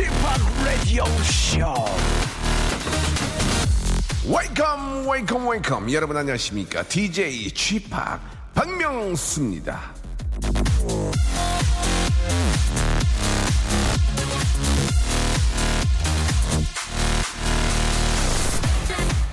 p 0.00 0.06
Radio 0.64 1.04
Show. 1.22 1.74
Welcome, 4.26 5.06
welcome, 5.06 5.46
welcome. 5.46 5.92
여러분 5.92 6.16
안녕하십니까? 6.16 6.84
DJ 6.84 7.50
p 7.50 8.20
박명수입니다. 8.54 9.92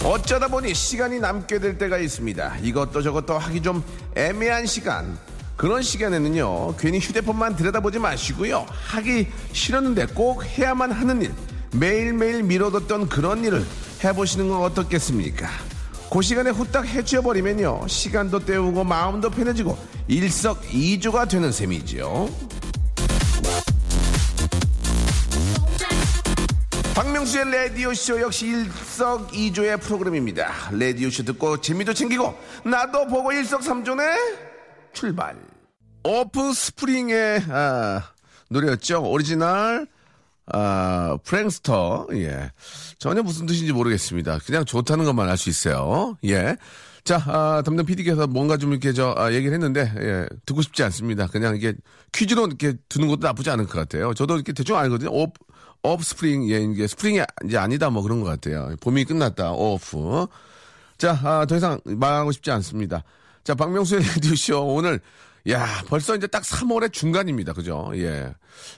어쩌다 0.04 0.48
보니 0.48 0.74
시간이 0.74 1.20
남게 1.20 1.60
될 1.60 1.78
때가 1.78 1.98
있습니다. 1.98 2.58
이것도 2.62 3.02
저것도 3.02 3.38
하기 3.38 3.62
좀 3.62 3.84
애매한 4.16 4.66
시간. 4.66 5.18
그런 5.58 5.82
시간에는요, 5.82 6.76
괜히 6.78 7.00
휴대폰만 7.00 7.56
들여다보지 7.56 7.98
마시고요. 7.98 8.68
하기 8.70 9.28
싫었는데 9.52 10.06
꼭 10.14 10.46
해야만 10.46 10.92
하는 10.92 11.24
일, 11.24 11.34
매일매일 11.74 12.44
미뤄뒀던 12.44 13.10
그런 13.10 13.44
일을 13.44 13.66
해보시는 14.04 14.48
건 14.48 14.62
어떻겠습니까? 14.62 15.50
그 16.12 16.22
시간에 16.22 16.52
후딱 16.52 16.86
해치워버리면요, 16.86 17.88
시간도 17.88 18.46
때우고 18.46 18.84
마음도 18.84 19.32
편해지고 19.32 19.78
일석이조가 20.08 21.26
되는 21.26 21.52
셈이죠. 21.52 22.30
박명수의 26.94 27.52
라디오쇼 27.52 28.22
역시 28.22 28.48
일석이조의 28.48 29.80
프로그램입니다. 29.80 30.52
라디오쇼 30.72 31.24
듣고 31.24 31.60
재미도 31.60 31.94
챙기고 31.94 32.38
나도 32.64 33.08
보고 33.08 33.32
일석삼조네 33.32 34.04
출발. 34.94 35.36
오프 36.08 36.54
스프링의 36.54 37.44
아, 37.50 38.02
노래였죠. 38.50 39.04
오리지널 39.04 39.88
아, 40.46 41.18
Prankster. 41.26 42.08
예. 42.14 42.52
전혀 42.98 43.22
무슨 43.22 43.46
뜻인지 43.46 43.74
모르겠습니다. 43.74 44.40
그냥 44.46 44.64
좋다는 44.64 45.04
것만 45.04 45.28
알 45.30 45.36
수 45.36 45.50
있어요. 45.50 46.18
예. 46.24 46.56
자, 47.04 47.22
아, 47.28 47.62
담당 47.66 47.86
PD께서 47.86 48.26
뭔가 48.28 48.56
좀 48.56 48.72
이렇게 48.72 48.94
저, 48.94 49.14
아, 49.18 49.34
얘기를 49.34 49.54
했는데, 49.54 49.92
예, 50.00 50.28
듣고 50.46 50.62
싶지 50.62 50.84
않습니다. 50.84 51.28
그냥 51.28 51.56
이게 51.58 51.74
퀴즈로 52.14 52.48
이렇게 52.48 52.76
두는 52.88 53.10
것도 53.10 53.28
나쁘지 53.28 53.50
않을 53.50 53.66
것 53.66 53.74
같아요. 53.74 54.14
저도 54.14 54.36
이렇게 54.36 54.54
대충 54.54 54.78
알거든요. 54.78 55.10
Off, 55.12 55.34
Offspring, 55.84 56.50
예, 56.50 56.60
이게 56.60 56.88
스프링이 56.88 57.20
이제 57.46 57.58
아니다 57.58 57.90
뭐 57.90 58.02
그런 58.02 58.22
것 58.22 58.28
같아요. 58.28 58.76
봄이 58.82 59.04
끝났다, 59.06 59.52
off. 59.52 60.28
자, 60.98 61.20
아, 61.24 61.46
더 61.46 61.58
이상 61.58 61.80
말하고 61.86 62.32
싶지 62.32 62.52
않습니다. 62.52 63.04
자, 63.44 63.56
박명수의 63.56 64.02
라디오쇼 64.08 64.66
오늘, 64.76 65.00
야, 65.50 65.66
벌써 65.88 66.16
이제 66.16 66.28
딱 66.28 66.44
3월의 66.44 66.92
중간입니다. 66.92 67.54
그죠? 67.54 67.92
예. 67.96 68.34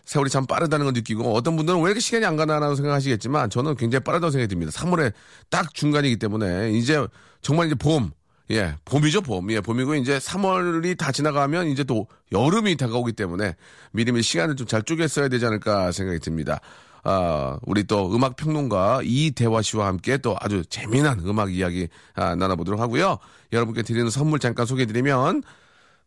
세월이 0.06 0.30
참 0.30 0.46
빠르다는 0.46 0.86
걸 0.86 0.94
느끼고, 0.94 1.34
어떤 1.34 1.56
분들은 1.56 1.80
왜 1.80 1.86
이렇게 1.88 2.00
시간이 2.00 2.26
안 2.26 2.36
가나라고 2.36 2.76
생각하시겠지만, 2.76 3.50
저는 3.50 3.76
굉장히 3.76 4.04
빠르다고 4.04 4.30
생각이 4.30 4.48
듭니다. 4.48 4.72
3월의 4.72 5.14
딱 5.50 5.74
중간이기 5.74 6.18
때문에, 6.18 6.72
이제 6.72 7.06
정말 7.42 7.68
이제 7.68 7.76
봄, 7.76 8.12
예, 8.52 8.76
봄이죠, 8.86 9.22
봄. 9.22 9.50
예, 9.52 9.62
봄이고, 9.62 9.96
이제 9.96 10.20
3월이 10.20 10.98
다 10.98 11.12
지나가면 11.12 11.68
이제 11.70 11.84
또 11.84 12.08
여름이 12.32 12.78
다가오기 12.78 13.14
때문에 13.14 13.56
미리미리 13.92 14.22
시간을 14.22 14.56
좀 14.56 14.68
잘 14.68 14.84
쪼개 14.84 15.08
써야 15.08 15.28
되지 15.28 15.46
않을까 15.48 15.92
생각이 15.92 16.20
듭니다. 16.20 16.60
아, 17.04 17.58
우리 17.64 17.86
또 17.86 18.14
음악 18.14 18.36
평론가 18.36 19.02
이대화 19.04 19.62
씨와 19.64 19.88
함께 19.88 20.18
또 20.18 20.36
아주 20.40 20.64
재미난 20.70 21.20
음악 21.22 21.52
이야기 21.54 21.88
아, 22.14 22.36
나눠보도록 22.36 22.80
하고요. 22.80 23.18
여러분께 23.54 23.82
드리는 23.84 24.10
선물 24.12 24.38
잠깐 24.38 24.66
소개해드리면, 24.68 25.42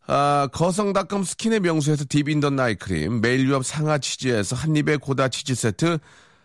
아, 0.06 0.48
거성닷컴 0.52 1.22
스킨의 1.22 1.60
명수에서 1.60 2.04
딥인더나잇 2.08 2.50
크림, 2.50 3.20
매일 3.20 3.48
유업 3.48 3.64
상하 3.64 3.98
치즈에서 3.98 4.56
한입의 4.56 4.98
고다 4.98 5.28
치즈 5.28 5.54
세트, 5.54 5.98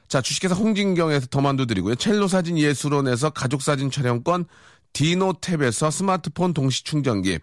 자, 0.07 0.22
주식회사 0.22 0.53
홍진경에서 0.56 1.28
더만두 1.28 1.66
드리고요. 1.66 1.95
첼로 1.95 2.28
사진 2.28 2.57
예술원에서 2.57 3.31
가족 3.31 3.62
사진 3.62 3.90
촬영권, 3.90 4.45
디노탭에서 4.94 5.91
스마트폰 5.91 6.53
동시 6.53 6.84
충전기, 6.84 7.40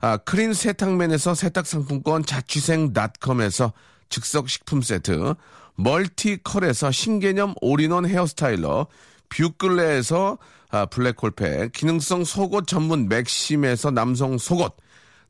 아, 0.00 0.16
크린 0.18 0.52
세탁맨에서 0.52 1.34
세탁 1.34 1.66
상품권, 1.66 2.24
자취생닷컴에서 2.24 3.72
즉석 4.08 4.50
식품 4.50 4.82
세트, 4.82 5.34
멀티컬에서 5.76 6.90
신개념 6.90 7.54
all-in-one 7.60 8.06
hair 8.06 8.36
styler, 8.36 8.88
뷰클레에서 9.28 10.38
아, 10.70 10.86
블랙홀팩, 10.86 11.72
기능성 11.72 12.24
속옷 12.24 12.66
전문 12.66 13.08
맥심에서 13.08 13.92
남성 13.92 14.36
속옷, 14.36 14.76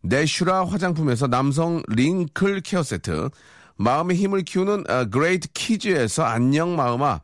내슈라 0.04 0.66
화장품에서 0.66 1.26
남성 1.26 1.82
wrinkle 1.88 2.60
care 2.60 2.82
세트, 2.82 3.30
마음의 3.76 4.16
힘을 4.16 4.42
키우는 4.42 4.84
아, 4.88 5.06
그레이트 5.06 5.48
키즈에서 5.52 6.24
안녕 6.24 6.76
마음아, 6.76 7.20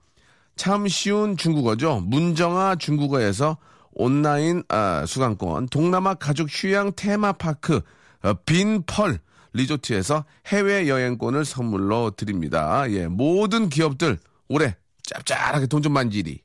참 0.56 0.88
쉬운 0.88 1.36
중국어죠. 1.36 2.00
문정아 2.06 2.76
중국어에서 2.76 3.58
온라인 3.92 4.62
아, 4.68 5.04
수강권, 5.06 5.68
동남아 5.68 6.14
가족 6.14 6.48
휴양 6.50 6.92
테마파크 6.96 7.82
어, 8.22 8.34
빈펄 8.46 9.20
리조트에서 9.52 10.24
해외 10.46 10.88
여행권을 10.88 11.44
선물로 11.44 12.12
드립니다. 12.12 12.90
예, 12.90 13.08
모든 13.08 13.68
기업들 13.68 14.18
올해 14.48 14.76
짭짤하게 15.02 15.66
돈 15.66 15.82
좀 15.82 15.92
만지리. 15.92 16.40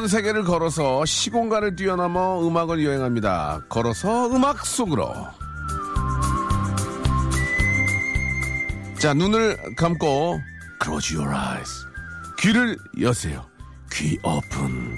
전 0.00 0.08
세계를 0.08 0.44
걸어서 0.44 1.04
시공간을 1.04 1.76
뛰어넘어 1.76 2.40
음악을 2.46 2.82
여행합니다. 2.82 3.60
걸어서 3.68 4.28
음악 4.28 4.64
속으로. 4.64 5.12
자, 8.98 9.12
눈을 9.12 9.58
감고 9.76 10.40
close 10.82 11.14
your 11.14 11.30
eyes. 11.30 11.86
귀를 12.38 12.78
여세요. 12.98 13.44
귀 13.92 14.18
오픈. 14.22 14.96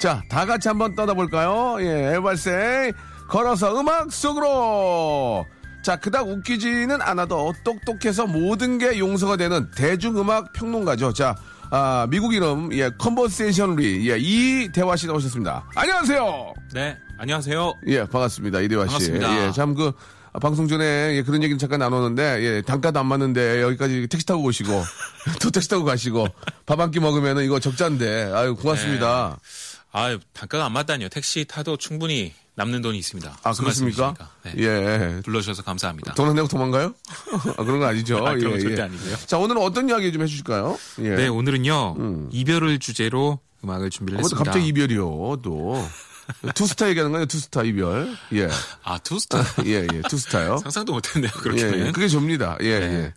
자, 0.00 0.22
다 0.30 0.46
같이 0.46 0.68
한번 0.68 0.94
떠나볼까요? 0.94 1.76
예, 1.80 2.14
에발세 2.14 2.94
걸어서 3.28 3.78
음악 3.78 4.10
속으로. 4.10 5.44
자, 5.82 5.96
그닥 5.96 6.26
웃기지는 6.26 7.02
않아도 7.02 7.52
똑똑해서 7.62 8.26
모든 8.26 8.78
게 8.78 8.98
용서가 8.98 9.36
되는 9.36 9.70
대중음악 9.72 10.54
평론가죠. 10.54 11.12
자, 11.12 11.34
아, 11.72 12.06
미국 12.10 12.34
이름, 12.34 12.72
예, 12.72 12.90
컨버세이션리, 12.98 14.10
예, 14.10 14.16
이 14.18 14.68
대화 14.72 14.96
씨 14.96 15.06
나오셨습니다. 15.06 15.66
안녕하세요! 15.76 16.54
네, 16.74 16.98
안녕하세요. 17.16 17.74
예, 17.86 18.04
반갑습니다. 18.06 18.60
이대화 18.60 18.82
씨. 18.86 18.88
반갑습니다. 18.88 19.46
예, 19.46 19.52
참 19.52 19.74
그, 19.74 19.92
아, 20.32 20.38
방송 20.40 20.66
전에 20.66 21.14
예, 21.16 21.22
그런 21.22 21.42
얘기는 21.44 21.56
잠깐 21.58 21.78
나눴는데, 21.78 22.42
예, 22.42 22.62
단가도 22.62 22.98
안 22.98 23.06
맞는데 23.06 23.62
여기까지 23.62 24.08
택시 24.08 24.26
타고 24.26 24.42
오시고, 24.42 24.82
또 25.40 25.50
택시 25.50 25.68
타고 25.68 25.84
가시고, 25.84 26.26
밥 26.66 26.80
한 26.80 26.90
끼 26.90 26.98
먹으면은 26.98 27.44
이거 27.44 27.60
적자인데, 27.60 28.32
아유, 28.34 28.56
고맙습니다. 28.56 29.38
아, 29.92 30.18
단가가 30.32 30.64
안 30.66 30.72
맞다니요. 30.72 31.08
택시 31.08 31.44
타도 31.44 31.76
충분히 31.76 32.32
남는 32.60 32.82
돈이 32.82 32.98
있습니다. 32.98 33.38
아, 33.42 33.52
그렇습니까? 33.54 34.14
네. 34.42 34.52
예. 34.58 35.20
불러주셔서 35.24 35.62
감사합니다. 35.62 36.12
돈안 36.12 36.34
내고 36.34 36.46
도망가요? 36.46 36.92
아, 37.56 37.64
그런 37.64 37.78
거 37.78 37.86
아니죠. 37.86 38.18
아, 38.18 38.34
그런 38.34 38.52
건 38.52 38.60
절대 38.60 38.82
아니고요. 38.82 39.16
자, 39.24 39.38
오늘은 39.38 39.62
어떤 39.62 39.88
이야기 39.88 40.12
좀 40.12 40.20
해주실까요? 40.20 40.78
예. 40.98 41.08
네, 41.16 41.28
오늘은요 41.28 42.28
이별을 42.30 42.78
주제로 42.78 43.38
음악을 43.64 43.88
준비를 43.88 44.18
아, 44.18 44.20
뭐 44.20 44.26
했습니다. 44.26 44.44
갑자기 44.44 44.66
이별이요, 44.68 45.38
또. 45.42 45.82
투스타 46.54 46.90
얘기하는 46.90 47.12
거예요, 47.12 47.24
투스타 47.26 47.62
이별. 47.62 48.14
예. 48.34 48.48
아, 48.84 48.98
투스타 48.98 49.38
예, 49.64 49.86
예, 49.92 50.02
투스타요. 50.02 50.58
상상도 50.58 50.92
못했네요. 50.92 51.32
예, 51.34 51.40
그렇게는. 51.40 51.86
예, 51.86 51.92
그게 51.92 52.08
접니다. 52.08 52.58
예, 52.60 52.78
네. 52.78 52.84
예. 52.84 53.14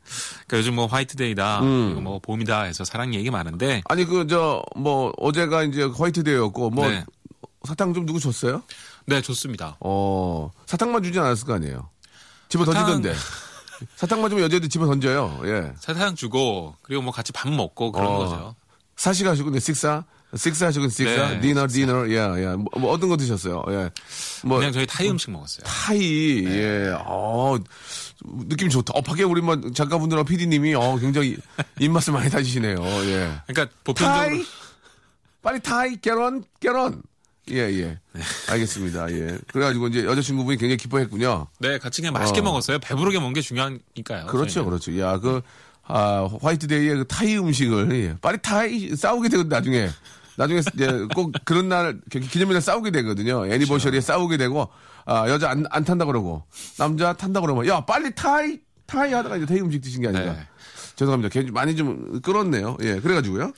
그러니까 0.47 0.57
요즘 0.57 0.75
뭐 0.75 0.85
화이트데이다, 0.85 1.61
음. 1.63 2.01
뭐 2.01 2.19
봄이다 2.19 2.63
해서 2.63 2.85
사랑 2.85 3.13
얘기 3.13 3.29
많은데 3.29 3.81
아니, 3.85 4.05
그, 4.05 4.25
저, 4.25 4.63
뭐, 4.77 5.11
어제가 5.17 5.63
이제 5.63 5.83
화이트데이였고, 5.83 6.69
뭐, 6.69 6.89
네. 6.89 7.03
사탕 7.65 7.93
좀 7.93 8.05
누구 8.05 8.19
줬어요? 8.19 8.63
네 9.05 9.21
좋습니다. 9.21 9.77
어, 9.79 10.51
사탕만 10.65 11.03
주진 11.03 11.21
않았을 11.21 11.45
거 11.45 11.53
아니에요? 11.53 11.89
집어 12.49 12.63
사탕- 12.65 12.73
던지던데. 12.85 13.13
사탕만 13.97 14.29
주면 14.29 14.45
여자들 14.45 14.69
집어 14.69 14.85
던져요. 14.85 15.41
예. 15.45 15.73
사탕 15.79 16.15
주고 16.15 16.75
그리고 16.83 17.01
뭐 17.01 17.11
같이 17.11 17.31
밥 17.33 17.49
먹고 17.49 17.91
그런 17.91 18.07
어. 18.07 18.17
거죠. 18.17 18.55
사시 18.95 19.23
가시고, 19.23 19.49
내 19.49 19.59
식사. 19.59 20.05
식사 20.35 20.67
하시고 20.67 20.87
식사, 20.89 21.29
네, 21.29 21.41
디너, 21.41 21.67
디너, 21.67 22.07
예, 22.09 22.15
예. 22.15 22.55
뭐, 22.55 22.65
뭐 22.79 22.91
어떤 22.91 23.07
거 23.09 23.17
드셨어요? 23.17 23.63
예. 23.69 23.91
뭐 24.43 24.57
그냥 24.57 24.71
저희 24.71 24.87
타이 24.87 25.07
음식 25.09 25.29
먹었어요. 25.29 25.63
타이, 25.65 26.43
예, 26.45 26.91
어, 27.05 27.55
느낌 28.47 28.67
좋다. 28.69 28.93
어, 28.95 29.01
밖에 29.01 29.21
우리 29.23 29.41
뭐 29.41 29.59
작가분들하고 29.75 30.25
PD님이 30.27 30.73
어, 30.73 30.95
굉장히 30.97 31.37
입맛을 31.79 32.13
많이 32.13 32.31
다지시네요. 32.31 32.77
예. 32.77 33.41
그러니까 33.47 33.75
보편적으로 33.83 34.17
타이, 34.27 34.45
빨리 35.43 35.59
타이, 35.59 35.97
결혼, 35.97 36.43
결혼. 36.59 37.03
예, 37.51 37.57
예. 37.57 37.99
네. 38.13 38.21
알겠습니다. 38.49 39.11
예. 39.11 39.37
그래가지고 39.51 39.87
이제 39.87 40.05
여자친구분이 40.05 40.57
굉장히 40.57 40.77
기뻐했군요. 40.77 41.47
네 41.59 41.77
같이 41.77 42.01
그냥 42.01 42.13
맛있게 42.13 42.39
어. 42.39 42.43
먹었어요. 42.43 42.79
배부르게 42.79 43.17
먹는 43.19 43.33
게 43.33 43.41
중요하니까요. 43.41 44.27
그렇죠, 44.27 44.53
저희는. 44.53 44.69
그렇죠. 44.69 44.97
야, 44.99 45.17
그, 45.19 45.41
아, 45.83 46.29
화이트데이의 46.41 46.95
그 46.97 47.07
타이 47.07 47.37
음식을, 47.37 47.91
예. 47.95 48.17
빨리 48.21 48.37
타이, 48.41 48.95
싸우게 48.95 49.27
되거든, 49.29 49.49
나중에. 49.49 49.89
나중에 50.37 50.61
이제 50.73 51.05
꼭 51.13 51.31
그런 51.45 51.67
날, 51.69 51.99
기- 52.09 52.21
기념일에 52.21 52.59
싸우게 52.61 52.91
되거든요. 52.91 53.45
애니버셔리에 53.45 53.99
싸우게 54.01 54.37
되고, 54.37 54.69
아, 55.05 55.27
여자 55.29 55.49
안, 55.49 55.65
안 55.69 55.83
탄다 55.83 56.05
그러고, 56.05 56.43
남자 56.77 57.11
탄다 57.13 57.41
그러면, 57.41 57.67
야, 57.67 57.81
빨리 57.85 58.15
타이, 58.15 58.57
타이 58.87 59.11
하다가 59.13 59.37
이제 59.37 59.45
타이 59.45 59.59
음식 59.59 59.81
드신 59.81 60.01
게 60.01 60.07
아닌가. 60.07 60.31
네. 60.33 60.39
죄송합니다. 60.95 61.29
괜히 61.33 61.51
많이 61.51 61.75
좀 61.75 62.21
끌었네요. 62.21 62.77
예, 62.81 62.99
그래가지고요. 62.99 63.51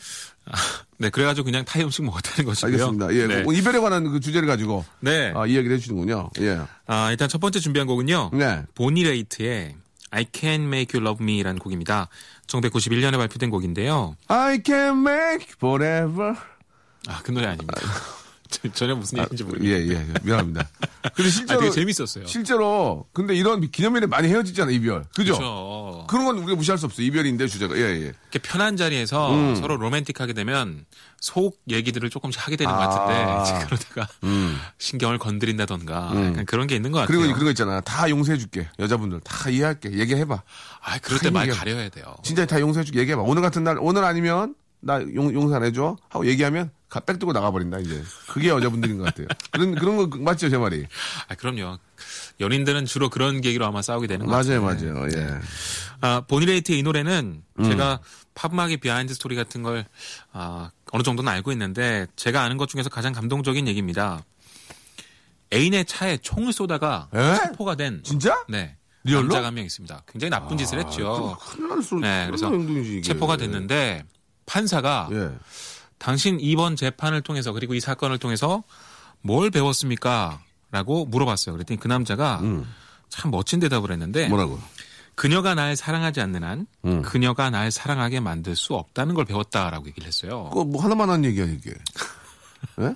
네 0.97 1.09
그래가지고 1.09 1.45
그냥 1.45 1.65
타이 1.65 1.83
음식 1.83 2.03
먹었다는 2.03 2.45
것이고요. 2.45 2.73
알겠습니다. 2.73 3.13
예, 3.13 3.27
네. 3.27 3.43
그 3.43 3.53
이별에 3.53 3.79
관한 3.79 4.09
그 4.11 4.19
주제를 4.19 4.47
가지고, 4.47 4.85
네. 4.99 5.33
아, 5.35 5.45
이야기를 5.45 5.75
해주시는군요. 5.75 6.29
예. 6.39 6.59
아, 6.87 7.11
일단 7.11 7.27
첫 7.27 7.39
번째 7.39 7.59
준비한 7.59 7.87
곡은요. 7.87 8.31
네. 8.33 8.63
보니레이트의 8.75 9.75
I 10.11 10.25
Can 10.31 10.61
Make 10.67 10.97
You 10.97 11.05
Love 11.05 11.23
Me라는 11.23 11.59
곡입니다. 11.59 12.07
1991년에 12.47 13.17
발표된 13.17 13.49
곡인데요. 13.49 14.15
I 14.27 14.61
can 14.65 14.99
make 15.05 15.47
forever. 15.57 16.35
아, 17.07 17.21
그 17.23 17.31
노래 17.31 17.47
아닙니다. 17.47 17.81
저- 18.61 18.69
전혀 18.73 18.95
무슨 18.95 19.19
얘기인지 19.19 19.43
예, 19.43 19.47
모르겠어요. 19.47 19.91
예, 19.93 20.05
미안합니다. 20.23 20.69
근데 21.15 21.27
아, 21.27 21.31
실제로. 21.31 21.59
되게 21.61 21.71
재밌었어요. 21.71 22.25
실제로 22.25 23.05
근데 23.13 23.35
이런 23.35 23.69
기념일에 23.69 24.05
많이 24.07 24.27
헤어지잖아 24.27 24.71
이별 24.71 25.05
그죠? 25.15 25.35
그렇죠. 25.37 26.05
그런 26.09 26.25
건 26.25 26.37
우리가 26.39 26.55
무시할 26.55 26.77
수 26.77 26.85
없어 26.85 27.01
이별인데 27.01 27.47
주제가 27.47 27.75
예 27.77 27.81
예 27.81 27.95
이렇게 27.97 28.39
편한 28.41 28.75
자리에서 28.77 29.33
음. 29.33 29.55
서로 29.55 29.77
로맨틱하게 29.77 30.33
되면 30.33 30.85
속 31.21 31.59
얘기들을 31.69 32.09
조금씩 32.09 32.45
하게 32.45 32.55
되는 32.55 32.71
것 32.73 32.81
아. 32.81 32.87
같은데 32.87 33.41
이제 33.43 33.65
그러다가 33.65 34.07
신경을 34.77 35.17
건드린다던가 35.19 36.11
약간 36.15 36.45
그런 36.45 36.67
게 36.67 36.75
있는 36.75 36.91
것 36.91 36.99
같아요. 36.99 37.17
그리고 37.19 37.33
그런 37.33 37.45
거 37.45 37.51
있잖아 37.51 37.81
다 37.81 38.09
용서해줄게 38.09 38.67
여자분들 38.79 39.21
다 39.21 39.49
이해할게 39.49 39.91
얘기해봐 39.93 40.41
아, 40.81 40.97
그럴 40.99 41.19
때 41.19 41.29
말. 41.29 41.47
가려야 41.49 41.89
돼요. 41.89 42.15
진짜 42.23 42.45
다 42.45 42.59
용서해줄게 42.59 42.99
얘기해봐 42.99 43.21
오늘 43.21 43.41
같은 43.41 43.63
날 43.63 43.77
오늘 43.79 44.03
아니면 44.03 44.55
나 44.85 45.01
용, 45.15 45.33
용서 45.33 45.55
안 45.55 45.63
해줘 45.63 45.97
하고 46.09 46.27
얘기하면 46.27 46.69
가, 46.87 46.99
빽 46.99 47.17
두고 47.17 47.33
나가버린다 47.33 47.79
이제 47.79 48.03
그게 48.27 48.49
여자분들인 48.49 48.99
것 48.99 49.05
같아요 49.05 49.25
그런 49.51 49.73
그런 49.73 49.97
거 49.97 50.17
맞죠 50.19 50.47
제 50.49 50.57
말이 50.57 50.85
아, 51.27 51.33
그럼요. 51.35 51.79
연인들은 52.39 52.85
주로 52.85 53.09
그런 53.09 53.41
계기로 53.41 53.65
아마 53.65 53.81
싸우게 53.81 54.05
되는 54.07 54.27
것 54.27 54.31
맞아요 54.31 54.61
같아요. 54.61 54.93
맞아요 54.93 55.07
예 55.15 55.39
아, 56.01 56.21
보니 56.27 56.44
레이트의 56.44 56.79
이 56.79 56.83
노래는 56.83 57.41
음. 57.59 57.63
제가 57.63 57.99
팝음악의 58.35 58.77
behind 58.77 59.13
스토리 59.15 59.35
같은 59.35 59.63
걸 59.63 59.85
아, 60.31 60.69
어느 60.91 61.01
정도는 61.01 61.31
알고 61.31 61.51
있는데 61.53 62.05
제가 62.15 62.43
아는 62.43 62.57
것 62.57 62.69
중에서 62.69 62.89
가장 62.89 63.11
감동적인 63.11 63.67
얘기입니다. 63.67 64.23
애인의 65.53 65.85
차에 65.85 66.17
총을 66.17 66.53
쏘다가 66.53 67.07
에? 67.13 67.35
체포가 67.37 67.75
된 67.75 68.01
진짜? 68.03 68.43
네. 68.49 68.75
리얼로? 69.03 69.27
남자가 69.27 69.47
한 69.47 69.53
명 69.55 69.63
있습니다. 69.65 70.03
굉장히 70.07 70.29
나쁜 70.31 70.57
짓을 70.57 70.79
했죠. 70.79 71.37
큰일 71.39 71.69
날 71.69 71.81
수, 71.83 71.95
네, 71.95 72.25
그래서 72.27 72.51
행동이지. 72.51 73.03
체포가 73.03 73.37
됐는데 73.37 74.03
판사가 74.45 75.09
예. 75.11 75.31
당신 75.97 76.39
이번 76.39 76.75
재판을 76.75 77.21
통해서 77.21 77.51
그리고 77.51 77.73
이 77.73 77.79
사건을 77.79 78.17
통해서 78.17 78.63
뭘 79.21 79.49
배웠습니까? 79.49 80.39
라고 80.71 81.05
물어봤어요. 81.05 81.53
그랬더니 81.53 81.79
그 81.79 81.87
남자가 81.87 82.41
참 83.09 83.31
멋진 83.31 83.59
대답을 83.59 83.91
했는데 83.91 84.25
음. 84.25 84.29
뭐라고 84.29 84.59
그녀가 85.15 85.55
날 85.55 85.75
사랑하지 85.75 86.19
않는 86.21 86.43
한 86.43 86.67
음. 86.83 87.01
그녀가 87.01 87.49
날 87.49 87.71
사랑하게 87.71 88.19
만들 88.19 88.55
수 88.55 88.75
없다는 88.75 89.15
걸 89.15 89.25
배웠다라고 89.25 89.87
얘기를 89.87 90.07
했어요. 90.07 90.49
그거 90.51 90.65
뭐 90.65 90.83
하나만 90.83 91.09
한 91.09 91.23
얘기야 91.23 91.45
이게. 91.45 91.73
예? 92.81 92.95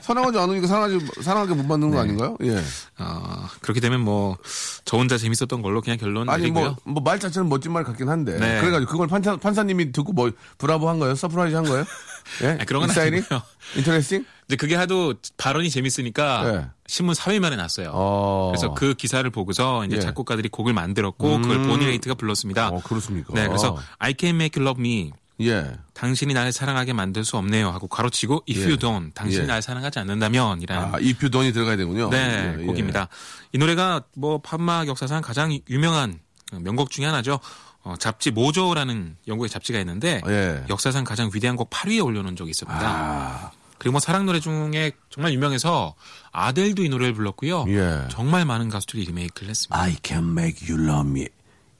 사랑하지 0.00 0.38
않으니까 0.38 0.66
사랑하지 0.66 1.06
사랑하게 1.22 1.54
못 1.54 1.68
받는 1.68 1.90
거 1.90 1.96
네. 1.96 2.02
아닌가요? 2.02 2.36
예. 2.42 2.56
어, 2.98 3.46
그렇게 3.60 3.80
되면 3.80 4.00
뭐 4.00 4.36
저 4.84 4.96
혼자 4.98 5.16
재밌었던 5.16 5.62
걸로 5.62 5.80
그냥 5.80 5.96
결론 5.98 6.28
아니 6.28 6.42
내리고요. 6.42 6.76
뭐 6.84 6.94
뭐 6.94 7.02
말 7.02 7.18
자체는 7.20 7.48
멋진 7.48 7.72
말 7.72 7.84
같긴 7.84 8.08
한데. 8.08 8.38
네. 8.38 8.60
그래가지고 8.60 8.90
그걸 8.90 9.06
판사 9.06 9.36
판사님이 9.36 9.92
듣고 9.92 10.12
뭐 10.12 10.30
브라보 10.58 10.88
한 10.88 10.98
거예요? 10.98 11.14
surprise 11.14 11.54
한 11.54 11.64
거예요? 11.64 11.84
예. 12.42 12.48
아니, 12.48 12.66
그런 12.66 12.86
건? 12.86 12.98
아니고요. 12.98 13.40
interesting? 13.76 14.24
근데 14.46 14.56
그게 14.56 14.74
하도 14.74 15.14
발언이 15.36 15.70
재밌으니까 15.70 16.42
네. 16.44 16.66
신문 16.86 17.14
3일 17.14 17.40
만에 17.40 17.56
났어요. 17.56 17.90
어. 17.94 18.50
그래서 18.52 18.74
그 18.74 18.94
기사를 18.94 19.28
보고서 19.30 19.84
이제 19.86 19.96
예. 19.96 20.00
작곡가들이 20.00 20.48
곡을 20.48 20.72
만들었고 20.72 21.40
그걸 21.40 21.62
보니 21.62 21.86
레이트가 21.86 22.14
불렀습니다. 22.14 22.68
어 22.68 22.80
그렇습니까? 22.82 23.32
네, 23.34 23.46
그래서 23.46 23.78
I 23.98 24.14
can 24.18 24.34
make 24.34 24.60
you 24.60 24.68
love 24.68 24.80
me. 24.80 25.12
예. 25.46 25.72
당신이 25.94 26.34
나를 26.34 26.52
사랑하게 26.52 26.92
만들 26.92 27.24
수 27.24 27.36
없네요 27.36 27.70
하고 27.70 27.86
가로치고 27.86 28.44
if 28.48 28.62
예. 28.62 28.66
you 28.66 28.76
don't 28.76 29.14
당신이 29.14 29.42
예. 29.44 29.46
날 29.46 29.62
사랑하지 29.62 29.98
않는다면이라는 30.00 30.94
아, 30.94 30.98
이표 31.00 31.28
돈이 31.28 31.52
들어가야 31.52 31.76
되군요. 31.76 32.10
네, 32.10 32.56
예, 32.56 32.60
예. 32.60 32.64
곡입니다. 32.64 33.08
이 33.52 33.58
노래가 33.58 34.02
뭐 34.16 34.38
팝막 34.38 34.88
역사상 34.88 35.22
가장 35.22 35.58
유명한 35.68 36.20
명곡 36.52 36.90
중에 36.90 37.06
하나죠. 37.06 37.40
어, 37.84 37.96
잡지 37.98 38.30
모조라는 38.30 39.16
영국의 39.26 39.48
잡지가 39.50 39.78
있는데 39.80 40.20
예. 40.26 40.64
역사상 40.68 41.04
가장 41.04 41.30
위대한 41.34 41.56
곡 41.56 41.70
8위에 41.70 42.04
올려놓은 42.04 42.36
적이 42.36 42.50
있습니다. 42.50 42.80
아, 42.80 43.50
그리고 43.78 43.92
뭐 43.92 44.00
사랑 44.00 44.26
노래 44.26 44.38
중에 44.38 44.92
정말 45.10 45.32
유명해서 45.32 45.94
아델도 46.30 46.84
이 46.84 46.88
노래를 46.88 47.14
불렀고요. 47.14 47.64
예. 47.68 48.06
정말 48.08 48.44
많은 48.44 48.68
가수들이 48.68 49.04
리메이크를 49.06 49.50
했습니다. 49.50 49.80
I 49.80 49.96
can 50.04 50.30
make 50.30 50.68
you 50.68 50.88
love 50.88 51.10
me 51.10 51.26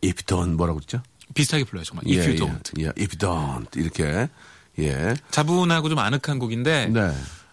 if 0.04 0.22
don't 0.24 0.56
뭐라고 0.56 0.80
그랬죠? 0.80 1.02
비슷하게 1.34 1.64
불러요, 1.64 1.84
정말. 1.84 2.04
If 2.06 2.28
you 2.28 2.36
don't. 2.36 2.80
예, 2.80 2.92
if 2.98 3.16
don't 3.16 3.66
이렇게 3.76 4.28
예. 4.78 5.14
차분하고 5.30 5.88
좀 5.88 5.98
아늑한 5.98 6.38
곡인데 6.38 6.86
네. 6.86 7.12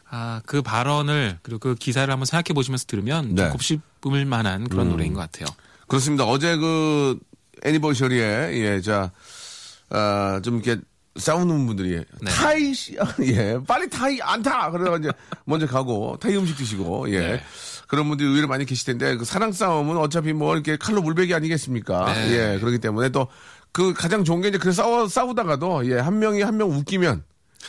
아, 0.09 0.41
그 0.45 0.61
발언을 0.61 1.39
그리고 1.43 1.59
그 1.59 1.75
기사를 1.75 2.11
한번 2.11 2.25
생각해 2.25 2.53
보시면서 2.53 2.85
들으면 2.87 3.35
네. 3.35 3.43
좀 3.43 3.51
곱씹을 3.51 4.25
만한 4.25 4.67
그런 4.67 4.89
노래인 4.89 5.13
것 5.13 5.19
같아요. 5.19 5.47
그렇습니다. 5.87 6.25
어제 6.25 6.55
그 6.55 7.19
애니버셔리에 7.63 8.51
예, 8.53 8.81
자, 8.81 9.11
아, 9.89 10.39
좀 10.43 10.61
이렇게 10.61 10.81
싸우는 11.15 11.65
분들이 11.67 11.97
네. 12.21 12.31
타이 12.31 12.73
씨, 12.73 12.97
예, 13.23 13.59
빨리 13.67 13.89
타이 13.89 14.19
안 14.21 14.41
타. 14.41 14.71
그래가 14.71 14.97
이제 14.97 15.11
먼저 15.45 15.67
가고 15.67 16.17
타이 16.19 16.35
음식 16.37 16.55
드시고 16.55 17.11
예. 17.11 17.19
네. 17.19 17.43
그런 17.87 18.07
분들이 18.07 18.29
의외로 18.29 18.47
많이 18.47 18.65
계실 18.65 18.85
텐데 18.85 19.17
그 19.17 19.25
사랑 19.25 19.51
싸움은 19.51 19.97
어차피 19.97 20.31
뭐 20.31 20.53
이렇게 20.53 20.77
칼로 20.77 21.01
물베기 21.01 21.33
아니겠습니까? 21.33 22.13
네. 22.13 22.31
예, 22.31 22.59
그렇기 22.59 22.77
때문에 22.77 23.09
또 23.09 23.27
그 23.71 23.93
가장 23.93 24.23
좋은 24.23 24.41
게 24.41 24.49
이제 24.49 24.57
그 24.57 24.71
싸워 24.71 25.07
싸우다가도 25.07 25.89
예, 25.91 25.99
한 25.99 26.19
명이 26.19 26.41
한 26.41 26.57
명 26.57 26.69
웃기면 26.71 27.23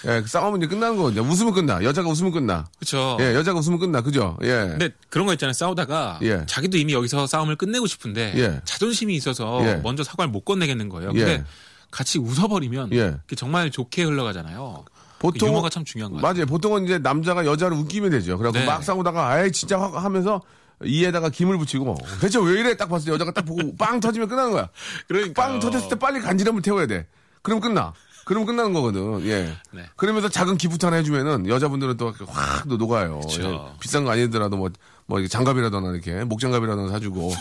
예, 0.07 0.21
그 0.23 0.29
싸움은 0.29 0.61
이제 0.61 0.69
끝나는 0.69 0.97
거거든요. 0.97 1.23
웃으면 1.23 1.53
끝나. 1.53 1.83
여자가 1.83 2.09
웃으면 2.09 2.33
끝나. 2.33 2.65
그렇죠. 2.79 3.17
예, 3.21 3.35
여자가 3.35 3.59
웃으면 3.59 3.79
끝나. 3.81 4.01
그죠? 4.03 4.39
예. 4.43 4.49
근데 4.71 4.91
그런 5.11 5.27
거 5.27 5.33
있잖아요. 5.35 5.53
싸우다가 5.53 6.21
예. 6.23 6.45
자기도 6.47 6.79
이미 6.79 6.93
여기서 6.95 7.27
싸움을 7.27 7.57
끝내고 7.57 7.87
싶은데 7.87 8.33
예. 8.37 8.61
자존심이 8.65 9.15
있어서 9.17 9.61
예. 9.65 9.77
먼저 9.83 10.05
사과를 10.05 10.31
못 10.31 10.45
건네겠는 10.45 10.89
거예요. 10.89 11.13
근데 11.13 11.31
예. 11.33 11.45
같이 11.91 12.19
웃어버리면 12.19 12.93
예. 12.93 13.17
그게 13.23 13.37
정말 13.37 13.71
좋게 13.71 14.05
흘러가잖아요. 14.05 14.85
보통 15.19 15.49
유머가 15.51 15.69
참 15.69 15.85
중요한 15.85 16.13
것 16.13 16.17
같아요. 16.23 16.33
맞아요. 16.35 16.47
보통은 16.47 16.85
이제 16.85 16.99
남자가 16.99 17.45
여자를 17.45 17.77
웃기면 17.77 18.11
되죠. 18.11 18.39
그래갖고 18.39 18.61
네. 18.61 18.65
막 18.65 18.83
싸우다가 18.83 19.29
아이 19.29 19.53
진짜 19.53 19.79
확 19.79 19.95
하면서 20.03 20.41
이에다가 20.85 21.29
김을 21.31 21.59
붙이고 21.59 21.97
대체 22.21 22.39
왜 22.41 22.61
이래 22.61 22.77
딱 22.77 22.89
봤을 22.89 23.07
때 23.07 23.13
여자가 23.13 23.33
딱 23.33 23.45
보고 23.45 23.77
빵 23.77 24.01
터지면 24.01 24.29
끝나는 24.29 24.53
거야. 24.53 24.69
그러니까요. 25.09 25.35
빵 25.35 25.61
터졌을 25.61 25.89
때 25.89 25.97
빨리 25.97 26.21
간지럼을 26.21 26.63
태워야 26.63 26.87
돼. 26.87 27.07
그럼 27.43 27.61
끝나. 27.61 27.93
그럼 28.25 28.45
끝나는 28.47 28.73
거거든. 28.73 29.27
예. 29.27 29.53
네. 29.73 29.83
그러면서 29.97 30.29
작은 30.29 30.57
기부터 30.57 30.87
하나 30.87 30.97
해주면은 30.99 31.49
여자분들은 31.49 31.97
또 31.97 32.13
확 32.27 32.69
또 32.69 32.77
녹아요. 32.77 33.21
예. 33.41 33.59
비싼 33.81 34.05
거 34.05 34.11
아니더라도 34.13 34.57
뭐, 34.57 34.71
뭐 35.07 35.27
장갑이라도 35.27 35.77
하나 35.79 35.91
이렇게 35.91 36.23
목장갑이라도 36.25 36.83
하나 36.83 36.91
사주고. 36.93 37.33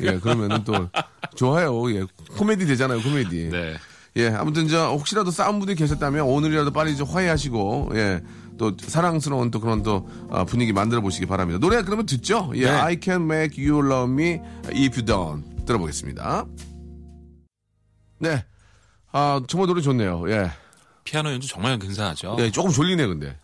예. 0.00 0.18
그러면은 0.18 0.62
또 0.64 0.88
좋아요. 1.34 1.90
예. 1.94 2.04
코미디 2.36 2.66
되잖아요. 2.66 3.00
코미디. 3.00 3.48
네. 3.50 3.74
예, 4.16 4.28
아무튼 4.28 4.68
저 4.68 4.90
혹시라도 4.90 5.32
싸운 5.32 5.58
분들이 5.58 5.76
계셨다면 5.76 6.24
오늘이라도 6.26 6.70
빨리 6.72 6.96
좀 6.96 7.08
화해하시고 7.08 7.90
예. 7.94 8.20
또 8.58 8.76
사랑스러운 8.78 9.50
또 9.50 9.60
그런 9.60 9.82
또 9.82 10.08
아, 10.30 10.44
분위기 10.44 10.72
만들어 10.72 11.00
보시기 11.00 11.26
바랍니다. 11.26 11.58
노래 11.58 11.82
그러면 11.82 12.06
듣죠? 12.06 12.50
예, 12.54 12.64
네. 12.66 12.70
I 12.70 12.96
can 13.02 13.22
make 13.22 13.62
you 13.62 13.84
love 13.84 14.12
me 14.12 14.40
if 14.70 14.98
you 15.00 15.04
don't 15.04 15.42
들어보겠습니다. 15.66 16.46
네, 18.20 18.44
아 19.12 19.40
정말 19.48 19.66
노래 19.66 19.80
좋네요. 19.80 20.24
예, 20.30 20.50
피아노 21.04 21.30
연주 21.32 21.48
정말 21.48 21.78
근사하죠. 21.78 22.36
예 22.38 22.50
조금 22.50 22.70
졸리네 22.70 23.06
근데 23.06 23.36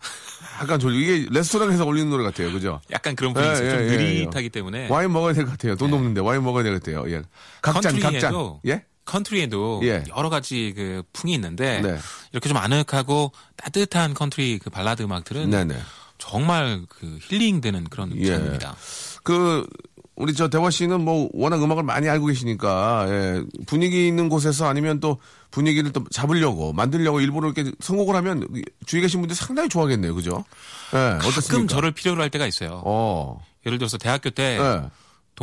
약간 0.61 0.79
졸리 0.79 1.01
이게 1.01 1.27
레스토랑에서 1.31 1.85
올리는 1.85 2.09
노래 2.09 2.23
같아요, 2.23 2.51
그죠? 2.51 2.79
약간 2.91 3.15
그런 3.15 3.33
분위기 3.33 3.53
있어요. 3.53 3.67
예, 3.67 3.71
좀 3.71 3.79
예, 3.81 3.93
예, 3.93 3.97
느릿하기 3.97 4.49
때문에 4.49 4.87
와인 4.89 5.11
먹어야 5.11 5.33
될 5.33 5.45
것 5.45 5.51
같아요. 5.51 5.75
돈 5.75 5.93
없는데 5.93 6.21
와인 6.21 6.43
먹어야 6.43 6.63
될 6.63 6.73
것 6.73 6.83
같아요. 6.83 7.09
예, 7.11 7.21
각잔 7.61 7.99
각잔. 7.99 8.33
예, 8.67 8.85
컨트리에도 9.11 9.81
예. 9.83 10.03
여러 10.15 10.29
가지 10.29 10.73
그 10.75 11.03
풍이 11.11 11.33
있는데 11.33 11.81
네. 11.81 11.97
이렇게 12.31 12.47
좀 12.47 12.57
아늑하고 12.57 13.33
따뜻한 13.57 14.13
컨트리 14.13 14.59
그 14.59 14.69
발라드 14.69 15.03
음악들은 15.03 15.49
네네. 15.49 15.77
정말 16.17 16.83
그 16.87 17.19
힐링되는 17.21 17.85
그런 17.85 18.15
예. 18.15 18.27
장르입니다. 18.27 18.75
그 19.23 19.67
우리 20.15 20.33
저 20.33 20.47
대화 20.49 20.69
씨는 20.69 21.01
뭐 21.01 21.29
워낙 21.33 21.61
음악을 21.63 21.83
많이 21.83 22.07
알고 22.07 22.27
계시니까 22.27 23.05
예, 23.09 23.43
분위기 23.65 24.07
있는 24.07 24.29
곳에서 24.29 24.67
아니면 24.67 24.99
또 24.99 25.17
분위기를 25.49 25.91
또 25.91 26.05
잡으려고 26.11 26.73
만들려고 26.73 27.19
일부러 27.19 27.49
이렇게 27.49 27.71
선곡을 27.79 28.15
하면 28.15 28.47
주위 28.85 29.01
계신 29.01 29.19
분들이 29.19 29.35
상당히 29.35 29.67
좋아하겠네요, 29.67 30.15
그죠? 30.15 30.45
예, 30.93 30.97
가끔 30.97 31.27
어떻습니까? 31.27 31.73
저를 31.73 31.91
필요로 31.91 32.21
할 32.21 32.29
때가 32.29 32.45
있어요. 32.45 32.81
어, 32.85 33.43
예를 33.65 33.77
들어서 33.77 33.97
대학교 33.97 34.29
때 34.29 34.57
예. 34.59 34.89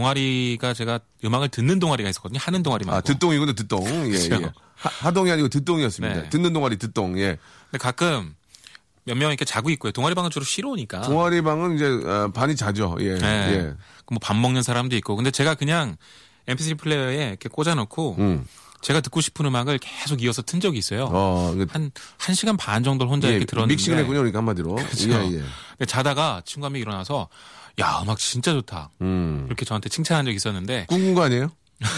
동아리가 0.03 0.75
제가 0.75 1.01
음악을 1.25 1.49
듣는 1.49 1.81
동아리가 1.81 2.09
있었거든요. 2.09 2.39
하는 2.41 2.63
동아리 2.63 2.85
말고. 2.85 2.97
아 2.99 3.01
듣동이군요, 3.01 3.55
듣동. 3.55 3.85
예, 3.85 4.11
그렇죠. 4.11 4.35
예. 4.45 4.53
하, 4.77 4.91
하동이 5.09 5.29
아니고 5.33 5.49
듣동이었습니다. 5.49 6.15
네. 6.23 6.29
듣는 6.31 6.53
동아리 6.53 6.77
듣동. 6.79 7.19
예. 7.19 7.37
근데 7.71 7.79
가끔 7.83 8.37
몇 9.05 9.17
명 9.17 9.31
이렇게 9.31 9.45
자고 9.45 9.71
있고요. 9.71 9.91
동아리 9.91 10.15
방은 10.15 10.31
주로 10.31 10.45
쉬러 10.45 10.69
오니까. 10.71 11.01
동아리 11.03 11.43
방은 11.43 11.75
이제 11.75 11.87
어, 11.87 12.31
반이 12.33 12.55
자죠. 12.55 12.97
예, 13.01 13.19
네. 13.19 13.53
예. 13.55 13.75
뭐밥 14.13 14.37
먹는 14.37 14.63
사람도 14.63 14.95
있고. 14.97 15.17
근데 15.17 15.33
제가 15.33 15.57
그냥 15.57 15.97
MP3 16.47 16.79
플레이어에 16.79 17.29
이렇게 17.31 17.49
꽂아놓고 17.49 18.17
음. 18.21 18.45
제가 18.83 19.01
듣고 19.01 19.21
싶은 19.21 19.45
음악을 19.47 19.79
계속 19.79 20.23
이어서 20.23 20.43
튼 20.43 20.61
적이 20.61 20.79
있어요. 20.79 21.09
어, 21.11 21.53
그, 21.57 21.67
한, 21.71 21.91
한 22.19 22.35
시간 22.37 22.57
반 22.57 22.85
정도를 22.85 23.11
혼자 23.11 23.27
예, 23.27 23.33
이렇게 23.33 23.47
들었는데. 23.47 23.75
믹싱을 23.75 23.99
했군요, 23.99 24.19
그러니까 24.19 24.39
한마디로. 24.39 24.77
그렇죠. 24.77 25.11
예, 25.11 25.43
예. 25.81 25.85
자다가 25.87 26.43
친구 26.45 26.67
한 26.67 26.73
명이 26.75 26.83
일어나서 26.83 27.29
야, 27.81 28.01
음악 28.03 28.19
진짜 28.19 28.53
좋다. 28.53 28.91
음. 29.03 29.45
이렇게 29.47 29.65
저한테 29.65 29.89
칭찬한 29.89 30.25
적이 30.25 30.37
있었는데 30.37 30.87
꿈꾼 30.89 31.15
거 31.15 31.23
아니에요? 31.23 31.51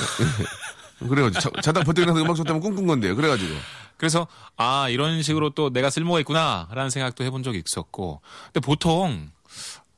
그래가지고 1.08 1.40
자- 1.40 1.62
자다 1.62 1.82
버뜩 1.84 2.02
일어나서 2.02 2.22
음악 2.24 2.36
좋다면 2.36 2.60
꿈꾼 2.60 2.86
건데요. 2.86 3.16
그래가지고. 3.16 3.54
그래서 3.96 4.26
아 4.56 4.88
이런 4.88 5.22
식으로 5.22 5.50
또 5.50 5.70
내가 5.70 5.90
쓸모가 5.90 6.20
있구나라는 6.20 6.90
생각도 6.90 7.24
해본 7.24 7.42
적이 7.42 7.62
있었고 7.66 8.20
근데 8.46 8.60
보통 8.60 9.30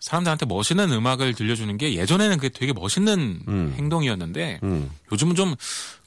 사람들한테 0.00 0.46
멋있는 0.46 0.90
음악을 0.90 1.34
들려주는 1.34 1.76
게 1.78 1.94
예전에는 1.94 2.36
그게 2.38 2.48
되게 2.48 2.72
멋있는 2.72 3.72
행동이었는데 3.76 4.58
음. 4.64 4.90
요즘은 5.12 5.36
좀 5.36 5.54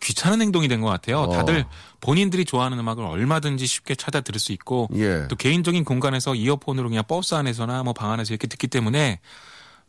귀찮은 0.02 0.42
행동이 0.42 0.68
된 0.68 0.82
것 0.82 0.88
같아요. 0.90 1.22
어. 1.22 1.30
다들 1.30 1.66
본인들이 2.02 2.44
좋아하는 2.44 2.78
음악을 2.80 3.06
얼마든지 3.06 3.66
쉽게 3.66 3.96
찾아 3.96 4.20
들을 4.20 4.40
수 4.40 4.52
있고 4.52 4.90
예. 4.96 5.28
또 5.30 5.38
개인적인 5.38 5.86
공간에서 5.86 6.36
이어폰으로 6.36 6.90
그냥 6.90 7.04
버스 7.08 7.36
안에서나 7.36 7.84
뭐 7.84 7.94
방 7.94 8.12
안에서 8.12 8.34
이렇게 8.34 8.48
듣기 8.48 8.68
때문에 8.68 9.20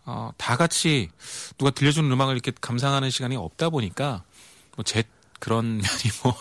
어, 0.06 0.30
다 0.36 0.56
같이 0.56 1.10
누가 1.58 1.70
들려주는 1.70 2.10
음악을 2.10 2.34
이렇게 2.34 2.52
감상하는 2.60 3.10
시간이 3.10 3.36
없다 3.36 3.70
보니까 3.70 4.22
뭐제 4.76 5.02
그런 5.40 5.78
면이 5.82 6.12
뭐 6.22 6.34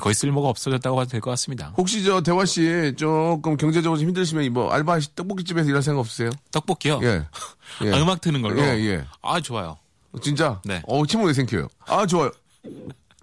거의 0.00 0.14
쓸모가 0.14 0.48
없어졌다고 0.48 0.96
봐도 0.96 1.10
될 1.10 1.20
것 1.20 1.30
같습니다. 1.32 1.74
혹시 1.76 2.02
저 2.04 2.20
대화 2.22 2.44
씨 2.46 2.94
조금 2.96 3.56
경제적으로 3.56 3.98
좀 3.98 4.08
힘드시면 4.08 4.52
뭐 4.52 4.70
알바 4.70 5.00
떡볶이집에서 5.16 5.68
일할 5.68 5.82
생각 5.82 6.00
없으세요? 6.00 6.30
떡볶이요. 6.52 7.00
예. 7.02 7.26
예. 7.84 7.92
아, 7.92 8.00
음악 8.02 8.20
트는 8.20 8.40
걸로. 8.40 8.60
예, 8.62 8.78
예. 8.86 9.04
아 9.20 9.40
좋아요. 9.40 9.76
진짜? 10.22 10.60
네. 10.64 10.80
어, 10.86 11.04
침을 11.04 11.26
왜 11.26 11.32
생겨요? 11.34 11.68
아, 11.86 12.06
좋아요. 12.06 12.30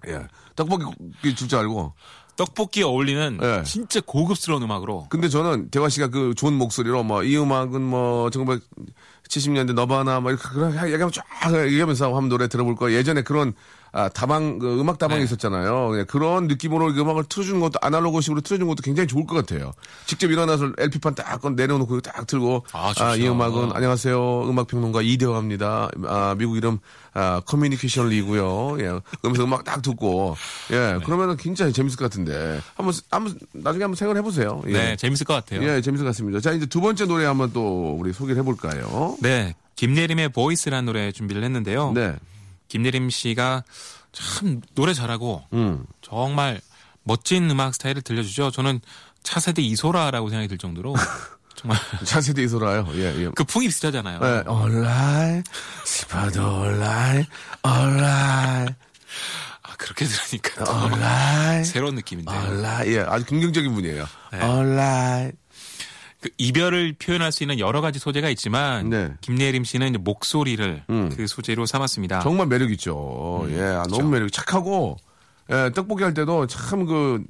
예. 0.06 0.20
떡볶이 0.54 1.34
줄 1.34 1.48
줄 1.48 1.58
알고. 1.58 1.92
떡볶이에 2.36 2.84
어울리는 2.84 3.38
예. 3.42 3.62
진짜 3.64 4.00
고급스러운 4.04 4.62
음악으로. 4.62 5.06
근데 5.08 5.28
저는 5.28 5.70
대화 5.70 5.88
씨가 5.88 6.08
그 6.08 6.34
좋은 6.36 6.52
목소리로 6.54 7.02
뭐 7.02 7.22
이 7.22 7.36
음악은 7.36 7.80
뭐 7.82 8.28
1970년대 8.30 9.72
너바나 9.72 10.20
뭐 10.20 10.30
이렇게 10.30 10.46
그런 10.48 10.72
얘기하면 10.74 11.10
쫙 11.12 11.24
얘기하면서 11.66 12.06
한번 12.06 12.28
노래 12.28 12.48
들어볼 12.48 12.76
거 12.76 12.92
예전에 12.92 13.22
그런 13.22 13.54
아, 13.98 14.10
다방 14.10 14.58
그 14.58 14.78
음악 14.78 14.98
다방이 14.98 15.20
네. 15.20 15.24
있었잖아요. 15.24 15.98
예, 15.98 16.04
그런 16.04 16.48
느낌으로 16.48 16.90
이 16.90 17.00
음악을 17.00 17.24
틀어주는 17.30 17.58
것도 17.60 17.78
아날로그식으로 17.80 18.42
틀어주는 18.42 18.66
것도 18.68 18.82
굉장히 18.82 19.06
좋을 19.06 19.24
것 19.26 19.34
같아요. 19.36 19.72
직접 20.04 20.30
일어나서 20.30 20.70
LP판 20.76 21.14
딱 21.14 21.40
꺼- 21.40 21.48
내려놓고 21.48 22.02
딱 22.02 22.26
틀고 22.26 22.66
아, 22.72 22.92
좋죠. 22.92 23.16
이 23.16 23.26
음악은 23.26 23.72
안녕하세요 23.74 24.50
음악 24.50 24.66
평론가 24.66 25.00
이대화입니다. 25.00 25.88
아, 26.08 26.34
미국 26.36 26.58
이름 26.58 26.78
아, 27.14 27.40
커뮤니케이션 27.46 28.10
리고요. 28.10 28.76
예, 28.80 29.00
그러면서 29.22 29.44
음악 29.44 29.64
딱 29.64 29.80
듣고 29.80 30.36
예, 30.72 30.76
네. 30.76 30.98
그러면은 31.02 31.38
진짜 31.38 31.70
재밌을 31.70 31.96
것 31.98 32.04
같은데 32.04 32.60
한번 32.74 32.94
한번 33.10 33.38
나중에 33.54 33.84
한번 33.84 33.96
생각해 33.96 34.20
보세요. 34.20 34.60
예. 34.66 34.72
네, 34.72 34.96
재밌을 34.96 35.24
것 35.24 35.32
같아요. 35.32 35.62
예, 35.66 35.80
재밌을 35.80 36.04
것 36.04 36.10
같습니다. 36.10 36.40
자, 36.40 36.52
이제 36.52 36.66
두 36.66 36.82
번째 36.82 37.06
노래 37.06 37.24
한번 37.24 37.50
또 37.54 37.96
우리 37.98 38.12
소개를 38.12 38.40
해 38.42 38.44
볼까요? 38.44 39.16
네, 39.22 39.54
김예림의 39.76 40.28
보이스라는 40.30 40.84
노래 40.84 41.12
준비를 41.12 41.42
했는데요. 41.42 41.92
네. 41.94 42.14
김예림 42.68 43.10
씨가 43.10 43.64
참 44.12 44.60
노래 44.74 44.94
잘하고 44.94 45.44
음. 45.52 45.84
정말 46.02 46.60
멋진 47.02 47.50
음악 47.50 47.74
스타일을 47.74 48.02
들려주죠. 48.02 48.50
저는 48.50 48.80
차세대 49.22 49.62
이소라라고 49.62 50.28
생각이 50.30 50.48
들 50.48 50.58
정도로 50.58 50.94
정말 51.56 51.78
차세대 52.04 52.42
이소라요. 52.44 52.86
예, 52.94 53.24
예. 53.24 53.30
그 53.34 53.44
풍이 53.44 53.66
비슷하잖아요. 53.68 54.20
네, 54.20 54.42
alright, 54.48 55.50
스파도 55.84 56.40
alright, 56.64 57.28
alright, 57.66 58.74
아, 59.62 59.76
그렇게 59.78 60.04
들으니까 60.04 60.62
어. 60.62 60.64
또 60.64 60.72
alright, 60.94 61.64
새로운 61.70 61.94
느낌인데요. 61.94 62.36
alright. 62.38 62.94
예, 62.94 63.00
아주 63.00 63.24
긍정적인 63.26 63.74
분이에요. 63.74 64.06
네. 64.32 64.40
alright. 64.42 65.38
그 66.26 66.30
이별을 66.38 66.94
표현할 66.98 67.30
수 67.30 67.44
있는 67.44 67.58
여러 67.60 67.80
가지 67.80 67.98
소재가 68.00 68.28
있지만 68.30 68.90
네. 68.90 69.10
김예림 69.20 69.62
씨는 69.64 69.90
이제 69.90 69.98
목소리를 69.98 70.82
음. 70.90 71.12
그 71.16 71.26
소재로 71.28 71.66
삼았습니다. 71.66 72.20
정말 72.20 72.46
매력 72.48 72.70
있죠. 72.72 73.46
예, 73.50 73.60
아, 73.62 73.84
너무 73.88 74.08
매력 74.10 74.32
착하고, 74.32 74.96
예, 75.52 75.70
떡볶이 75.72 76.02
할 76.02 76.14
때도 76.14 76.46
참 76.48 76.84
그. 76.86 77.22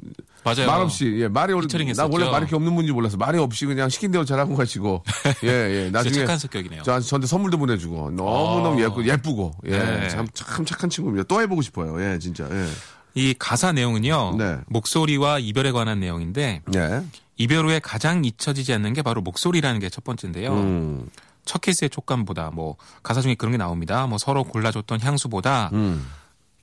말 0.44 0.80
없이, 0.80 1.16
예, 1.18 1.26
말이, 1.28 1.52
어려- 1.52 1.62
피처링 1.62 1.92
나 1.94 2.06
원래. 2.06 2.30
말이 2.30 2.46
없는 2.54 2.72
분인지 2.76 2.92
몰라서 2.92 3.16
말이 3.16 3.36
없이 3.36 3.66
그냥 3.66 3.88
시킨 3.88 4.12
대로 4.12 4.24
잘하고 4.24 4.54
가시고, 4.54 5.02
예, 5.44 5.48
예, 5.48 5.90
나중에. 5.90 6.14
착한 6.20 6.38
성격이네요. 6.38 6.82
저, 6.84 7.00
저한테 7.00 7.26
선물도 7.26 7.58
보내주고, 7.58 8.10
너무 8.12 8.62
너무 8.62 8.80
어. 8.80 8.80
예쁘, 8.80 9.06
예쁘고, 9.08 9.52
예, 9.66 9.78
네. 9.78 10.08
참, 10.08 10.26
참 10.32 10.64
착한 10.64 10.88
친구입니다. 10.88 11.24
또 11.26 11.42
해보고 11.42 11.62
싶어요. 11.62 12.00
예, 12.00 12.18
진짜, 12.20 12.48
예. 12.50 12.66
이 13.14 13.34
가사 13.36 13.72
내용은요. 13.72 14.36
네. 14.38 14.58
목소리와 14.68 15.40
이별에 15.40 15.72
관한 15.72 15.98
내용인데 16.00 16.62
예. 16.76 17.02
이별 17.36 17.66
후에 17.66 17.78
가장 17.80 18.24
잊혀지지 18.24 18.72
않는 18.74 18.92
게 18.94 19.02
바로 19.02 19.20
목소리라는 19.20 19.80
게 19.80 19.88
첫 19.90 20.04
번째인데요. 20.04 20.52
음, 20.54 21.10
첫 21.44 21.60
키스의 21.60 21.90
촉감보다 21.90 22.50
뭐 22.50 22.76
가사 23.02 23.20
중에 23.20 23.34
그런 23.34 23.52
게 23.52 23.58
나옵니다. 23.58 24.06
뭐 24.06 24.18
서로 24.18 24.44
골라줬던 24.44 25.00
향수보다 25.00 25.70
음. 25.72 26.06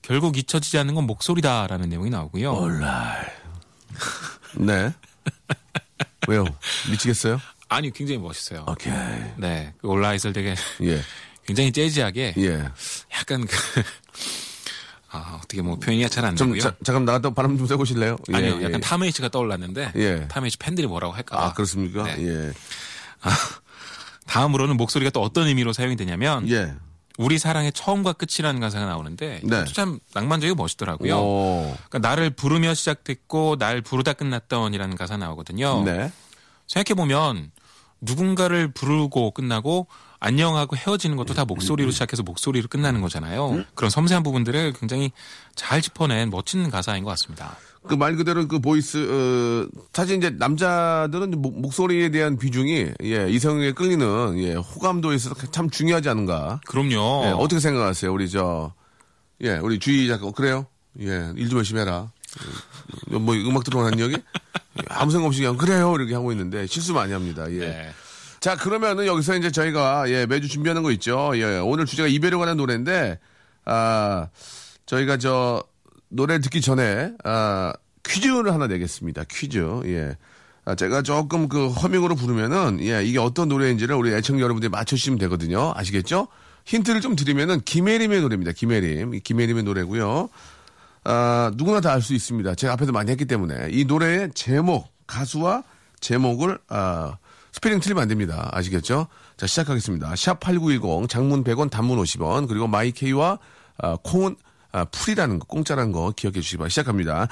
결국 0.01 0.37
잊혀지지 0.37 0.77
않는 0.79 0.95
건 0.95 1.05
목소리다라는 1.05 1.89
내용이 1.89 2.09
나오고요. 2.09 2.53
네. 4.57 4.93
왜요? 6.27 6.45
미치겠어요? 6.89 7.39
아니 7.69 7.91
굉장히 7.91 8.19
멋있어요. 8.19 8.65
오케이. 8.67 8.93
네, 9.37 9.73
그 9.79 9.87
올라잇을 9.87 10.33
되게 10.33 10.55
예, 10.81 11.01
굉장히 11.45 11.71
재즈하게 11.71 12.35
예. 12.37 12.69
약간 13.13 13.45
그 13.47 13.55
아, 15.13 15.37
어떻게 15.37 15.61
뭐 15.61 15.77
표현이 15.77 16.09
잘안 16.09 16.35
좀, 16.35 16.47
되고요. 16.47 16.61
자, 16.61 16.75
잠깐 16.83 17.05
나갔다 17.05 17.29
바람 17.29 17.55
좀 17.55 17.67
쐬보실래요? 17.67 18.17
예, 18.31 18.35
아니요, 18.35 18.57
예. 18.59 18.63
약간 18.65 18.81
탐웨이츠가 18.81 19.29
떠올랐는데 19.29 19.91
예. 19.95 20.27
탐웨이츠 20.27 20.57
팬들이 20.57 20.87
뭐라고 20.87 21.13
할까? 21.13 21.39
아, 21.39 21.53
그렇습니까? 21.53 22.03
네. 22.03 22.27
예. 22.27 22.51
다음으로는 24.25 24.75
목소리가 24.75 25.11
또 25.11 25.21
어떤 25.21 25.47
의미로 25.47 25.71
사용이 25.71 25.95
되냐면 25.95 26.49
예. 26.49 26.73
우리 27.19 27.37
사랑의 27.37 27.71
처음과 27.73 28.13
끝이라는 28.13 28.59
가사가 28.59 28.87
나오는데 28.87 29.41
네. 29.43 29.65
참 29.65 29.99
낭만적이고 30.15 30.55
멋있더라고요. 30.55 31.15
오. 31.15 31.77
그러니까 31.89 32.09
나를 32.09 32.31
부르며 32.31 32.73
시작됐고 32.73 33.57
날 33.59 33.81
부르다 33.81 34.13
끝났던이라는 34.13 34.97
가사 34.97 35.17
나오거든요. 35.17 35.83
네. 35.83 36.11
생각해 36.67 36.95
보면 36.95 37.51
누군가를 38.01 38.71
부르고 38.71 39.31
끝나고 39.31 39.87
안녕하고 40.27 40.77
헤어지는 40.77 41.17
것도 41.17 41.33
다 41.33 41.43
목소리로 41.43 41.91
시작해서 41.91 42.23
목소리로 42.23 42.69
끝나는 42.69 43.01
거잖아요. 43.01 43.65
그런 43.75 43.89
섬세한 43.89 44.23
부분들을 44.23 44.71
굉장히 44.79 45.11
잘 45.53 45.81
짚어낸 45.81 46.29
멋진 46.29 46.69
가사인 46.69 47.03
것 47.03 47.09
같습니다. 47.09 47.57
그 47.85 47.95
말 47.97 48.15
그대로 48.15 48.47
그 48.47 48.59
voice, 48.59 48.95
어, 48.97 49.67
사실 49.91 50.15
이제 50.15 50.29
남자들은 50.29 51.41
목, 51.41 51.59
목소리에 51.59 52.07
대한 52.11 52.37
비중이, 52.37 52.91
예, 53.03 53.29
이성에 53.29 53.73
끌리는, 53.73 54.39
예, 54.39 54.53
호감도에 54.53 55.15
있어서 55.17 55.35
참 55.51 55.69
중요하지 55.69 56.07
않은가. 56.07 56.61
그럼요. 56.67 57.23
예, 57.25 57.31
어떻게 57.31 57.59
생각하세요? 57.59 58.13
우리 58.13 58.29
저, 58.29 58.71
예, 59.41 59.57
우리 59.57 59.77
주희 59.79 60.07
작가, 60.07 60.31
그래요? 60.31 60.65
예, 61.01 61.33
일 61.35 61.49
좀 61.49 61.57
열심히 61.57 61.81
해라. 61.81 62.09
어, 63.11 63.19
뭐, 63.19 63.35
음악 63.35 63.65
들어오는 63.65 63.99
여기? 63.99 64.13
예, 64.13 64.21
아무 64.87 65.11
생각 65.11 65.27
없이 65.27 65.41
그냥, 65.41 65.57
그래요! 65.57 65.93
이렇게 65.97 66.13
하고 66.13 66.31
있는데, 66.31 66.65
실수 66.67 66.93
많이 66.93 67.11
합니다. 67.11 67.51
예. 67.51 67.59
네. 67.59 67.91
자, 68.43 68.57
그러면은 68.57 69.05
여기서 69.05 69.37
이제 69.37 69.51
저희가, 69.51 70.09
예, 70.09 70.25
매주 70.25 70.49
준비하는 70.49 70.83
거 70.83 70.91
있죠. 70.91 71.31
예, 71.35 71.59
오늘 71.59 71.85
주제가 71.85 72.09
이별에 72.09 72.35
관한 72.35 72.57
노래인데, 72.57 73.17
아, 73.63 74.27
저희가 74.85 75.15
저, 75.15 75.63
노래를 76.09 76.41
듣기 76.41 76.59
전에, 76.59 77.13
아, 77.23 77.71
퀴즈를 78.05 78.53
하나 78.53 78.67
내겠습니다. 78.67 79.23
퀴즈. 79.31 79.65
예. 79.85 80.17
아, 80.65 80.75
제가 80.75 81.03
조금 81.03 81.47
그 81.47 81.69
허밍으로 81.69 82.15
부르면은, 82.15 82.79
예, 82.81 83.01
이게 83.05 83.17
어떤 83.17 83.47
노래인지를 83.47 83.95
우리 83.95 84.13
애청자 84.13 84.43
여러분들이 84.43 84.69
맞춰주시면 84.69 85.19
되거든요. 85.19 85.71
아시겠죠? 85.77 86.27
힌트를 86.65 86.99
좀 86.99 87.15
드리면은, 87.15 87.61
김혜림의 87.61 88.19
노래입니다. 88.19 88.51
김혜림. 88.51 89.13
이 89.13 89.19
김혜림의 89.21 89.63
노래고요 89.63 90.27
아, 91.05 91.49
누구나 91.55 91.79
다 91.79 91.93
알 91.93 92.01
수 92.01 92.13
있습니다. 92.13 92.55
제가 92.55 92.73
앞에도 92.73 92.91
많이 92.91 93.09
했기 93.09 93.23
때문에 93.23 93.69
이 93.71 93.85
노래의 93.85 94.31
제목, 94.33 94.89
가수와 95.07 95.63
제목을 96.01 96.59
아, 96.67 97.15
스피링 97.53 97.79
틀리면 97.79 98.01
안 98.01 98.09
됩니다. 98.09 98.49
아시겠죠? 98.51 99.07
자, 99.37 99.47
시작하겠습니다. 99.47 100.15
샵 100.15 100.39
8910, 100.39 101.07
장문 101.07 101.43
100원, 101.43 101.69
단문 101.69 101.97
50원, 101.99 102.47
그리고 102.47 102.67
마이케이와 102.67 103.37
아, 103.77 103.97
콩은 104.03 104.35
아, 104.71 104.85
free라는 104.85 105.37
거, 105.39 105.45
공짜라는 105.45 105.91
거 105.91 106.11
기억해 106.15 106.41
주시기 106.41 106.57
바랍니다. 106.57 106.69
시작합니다. 106.69 107.27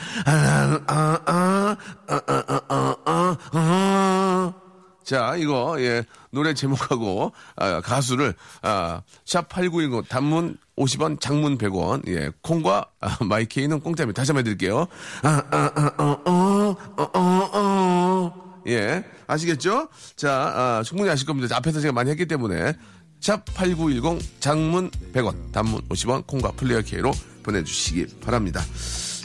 자, 5.04 5.36
이거, 5.36 5.75
예, 5.80 6.06
노래 6.30 6.54
제목하고, 6.54 7.32
아, 7.56 7.82
가수를, 7.82 8.36
아, 8.62 9.01
샵8910, 9.25 10.08
단문 10.08 10.58
50원, 10.78 11.20
장문 11.20 11.58
100원, 11.58 12.08
예, 12.08 12.30
콩과, 12.44 12.86
아, 13.00 13.18
마이케이는 13.24 13.80
공짜입니다. 13.80 14.22
다시 14.22 14.32
한번 14.32 14.42
해드릴게요. 14.42 14.86
아, 15.24 15.44
아, 15.50 15.72
아, 15.75 15.92
아, 15.98 16.18
아, 16.25 16.75
아, 16.98 17.10
아, 17.13 17.50
아. 17.54 18.50
예, 18.68 19.03
아시겠죠? 19.27 19.88
자, 20.15 20.32
아, 20.56 20.84
충분히 20.84 21.10
아실 21.10 21.25
겁니다. 21.25 21.56
앞에서 21.58 21.80
제가 21.82 21.91
많이 21.94 22.10
했기 22.12 22.25
때문에. 22.25 22.74
샵8910 23.22 24.20
장문 24.39 24.89
100원, 25.13 25.51
단문 25.51 25.82
50원, 25.89 26.25
콩과 26.25 26.53
플레이어 26.53 26.82
K로 26.82 27.12
보내주시기 27.44 28.20
바랍니다. 28.20 28.62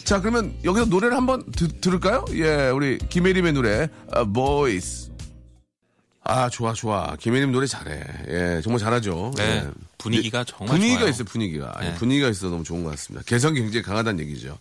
자, 0.04 0.20
그러면 0.20 0.54
여기서 0.64 0.84
노래를 0.86 1.16
한번 1.16 1.42
드- 1.52 1.80
들을까요? 1.80 2.24
예, 2.32 2.68
우리 2.68 2.98
김혜림의 2.98 3.54
노래, 3.54 3.88
아, 4.12 4.24
Boys. 4.24 5.10
아, 6.24 6.50
좋아, 6.50 6.72
좋아. 6.74 7.16
김혜림 7.18 7.52
노래 7.52 7.66
잘해. 7.66 8.02
예, 8.28 8.60
정말 8.62 8.80
잘하죠. 8.80 9.32
네, 9.36 9.62
예. 9.64 9.70
분위기가 9.96 10.44
정말 10.44 10.74
분위기가 10.76 11.00
좋아요. 11.00 11.10
있어요, 11.10 11.24
분위기가. 11.24 11.74
예, 11.82 11.86
네. 11.86 11.94
분위기가 11.94 12.28
있어서 12.28 12.50
너무 12.50 12.64
좋은 12.64 12.84
것 12.84 12.90
같습니다. 12.90 13.24
개성이 13.26 13.60
굉장히 13.60 13.82
강하다는 13.82 14.20
얘기죠. 14.26 14.58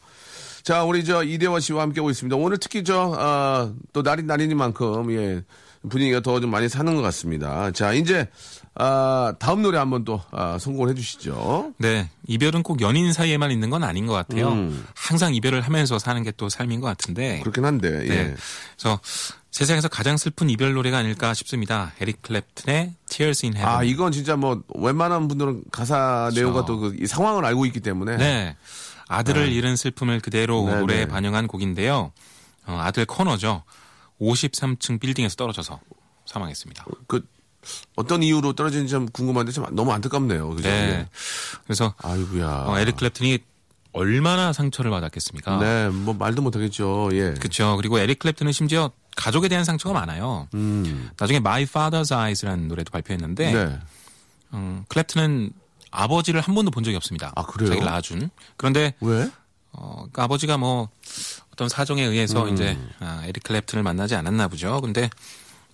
자, 0.65 0.83
우리 0.83 1.03
저 1.05 1.21
이대화 1.23 1.59
씨와 1.59 1.83
함께하고 1.83 2.09
있습니다. 2.09 2.35
오늘 2.35 2.57
특히 2.57 2.83
저, 2.83 3.13
아, 3.19 3.71
또 3.93 4.01
날이 4.01 4.23
날이니만큼, 4.23 5.11
예, 5.11 5.43
분위기가 5.87 6.21
더 6.21 6.39
좀 6.39 6.49
많이 6.49 6.67
사는 6.67 6.95
것 6.95 7.03
같습니다. 7.03 7.69
자, 7.69 7.93
이제, 7.93 8.27
아, 8.77 9.33
다음 9.39 9.61
노래 9.61 9.77
한번 9.77 10.03
또, 10.03 10.21
아, 10.31 10.57
성공을 10.59 10.89
해주시죠. 10.91 11.73
네, 11.77 12.09
이별은 12.27 12.61
꼭 12.63 12.81
연인 12.81 13.13
사이에만 13.13 13.51
있는 13.51 13.69
건 13.69 13.83
아닌 13.83 14.05
것 14.05 14.13
같아요. 14.13 14.49
음. 14.51 14.85
항상 14.95 15.33
이별을 15.33 15.61
하면서 15.61 15.97
사는 15.99 16.21
게 16.23 16.31
또 16.35 16.49
삶인 16.49 16.81
것 16.81 16.87
같은데. 16.87 17.39
그렇긴 17.39 17.63
한데, 17.63 18.03
예. 18.03 18.09
네. 18.09 18.35
그래서 18.77 18.99
세상에서 19.51 19.87
가장 19.87 20.17
슬픈 20.17 20.49
이별 20.49 20.73
노래가 20.73 20.97
아닐까 20.97 21.33
싶습니다. 21.33 21.93
에릭 22.01 22.21
클랩튼의 22.21 22.91
Tears 23.09 23.45
in 23.45 23.55
Heaven. 23.55 23.65
아, 23.79 23.83
이건 23.83 24.11
진짜 24.11 24.35
뭐, 24.35 24.61
웬만한 24.75 25.29
분들은 25.29 25.63
가사 25.71 26.29
내용과 26.35 26.65
또 26.65 26.77
그 26.79 27.07
상황을 27.07 27.45
알고 27.45 27.65
있기 27.67 27.79
때문에. 27.79 28.17
네. 28.17 28.57
아들을 29.07 29.49
잃은 29.53 29.77
슬픔을 29.77 30.19
그대로 30.19 30.65
네, 30.67 30.79
노래에 30.79 30.97
네. 30.97 31.05
반영한 31.07 31.47
곡인데요. 31.47 32.11
어, 32.67 32.79
아들 32.83 33.05
커너죠. 33.05 33.63
53층 34.19 34.99
빌딩에서 34.99 35.35
떨어져서 35.35 35.79
사망했습니다. 36.25 36.85
그, 37.07 37.25
어떤 37.95 38.23
이유로 38.23 38.53
떨어지는지 38.53 38.91
좀 38.91 39.07
궁금한데 39.07 39.51
참 39.51 39.65
너무 39.71 39.91
안타깝네요. 39.91 40.49
그죠? 40.49 40.67
네. 40.67 40.73
예. 40.73 41.09
그래서 41.63 41.93
아이고야. 41.97 42.65
어, 42.67 42.79
에릭 42.79 42.97
클랩튼이 42.97 43.41
얼마나 43.91 44.51
상처를 44.51 44.91
받았겠습니까? 44.91 45.57
네, 45.59 45.89
뭐 45.89 46.13
말도 46.13 46.41
못하겠죠. 46.41 47.09
예. 47.13 47.33
그렇죠. 47.33 47.77
그리고 47.77 47.97
에릭 47.99 48.19
클랩튼은 48.19 48.51
심지어 48.51 48.91
가족에 49.15 49.47
대한 49.47 49.63
상처가 49.63 49.97
많아요. 49.97 50.47
음. 50.53 51.09
나중에 51.17 51.37
My 51.37 51.63
Father's 51.65 52.13
Eyes라는 52.13 52.67
노래도 52.67 52.91
발표했는데 52.91 53.51
네. 53.53 53.79
음, 54.53 54.83
클랩튼은 54.89 55.53
아버지를 55.91 56.41
한 56.41 56.53
번도 56.55 56.71
본 56.71 56.83
적이 56.83 56.97
없습니다. 56.97 57.31
아, 57.35 57.43
그래요? 57.43 57.69
자기를 57.69 57.89
낳아준. 57.89 58.29
그런데 58.57 58.93
왜? 58.99 59.29
어, 59.71 59.93
그러니까 59.95 60.23
아버지가 60.23 60.57
뭐 60.57 60.89
어떤 61.53 61.69
사정에 61.69 62.03
의해서 62.03 62.43
음. 62.43 62.53
이제 62.53 62.77
아, 62.99 63.21
에릭 63.25 63.43
클랩튼을 63.43 63.81
만나지 63.81 64.15
않았나 64.15 64.49
보죠. 64.49 64.81
근데 64.81 65.09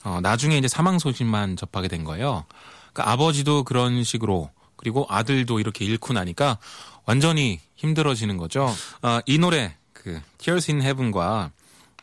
어, 0.03 0.20
나중에 0.22 0.58
이제 0.58 0.67
사망 0.67 0.99
소식만 0.99 1.58
접하게 1.58 1.88
된 1.88 2.04
거예요. 2.04 2.45
그러니까 2.93 3.12
아버지도 3.12 3.63
그런 3.63 4.04
식으로 4.04 4.49
그리고 4.75 5.06
아들도 5.10 5.60
이렇게 5.60 5.86
잃고 5.86 6.13
나니까 6.13 6.58
완전히 7.06 7.60
힘들어지는 7.75 8.38
거죠. 8.38 8.73
아, 9.02 9.21
이 9.25 9.38
노래 9.38 9.75
그 9.93 10.19
Tears 10.39 10.71
in 10.71 10.82
Heaven과 10.82 11.52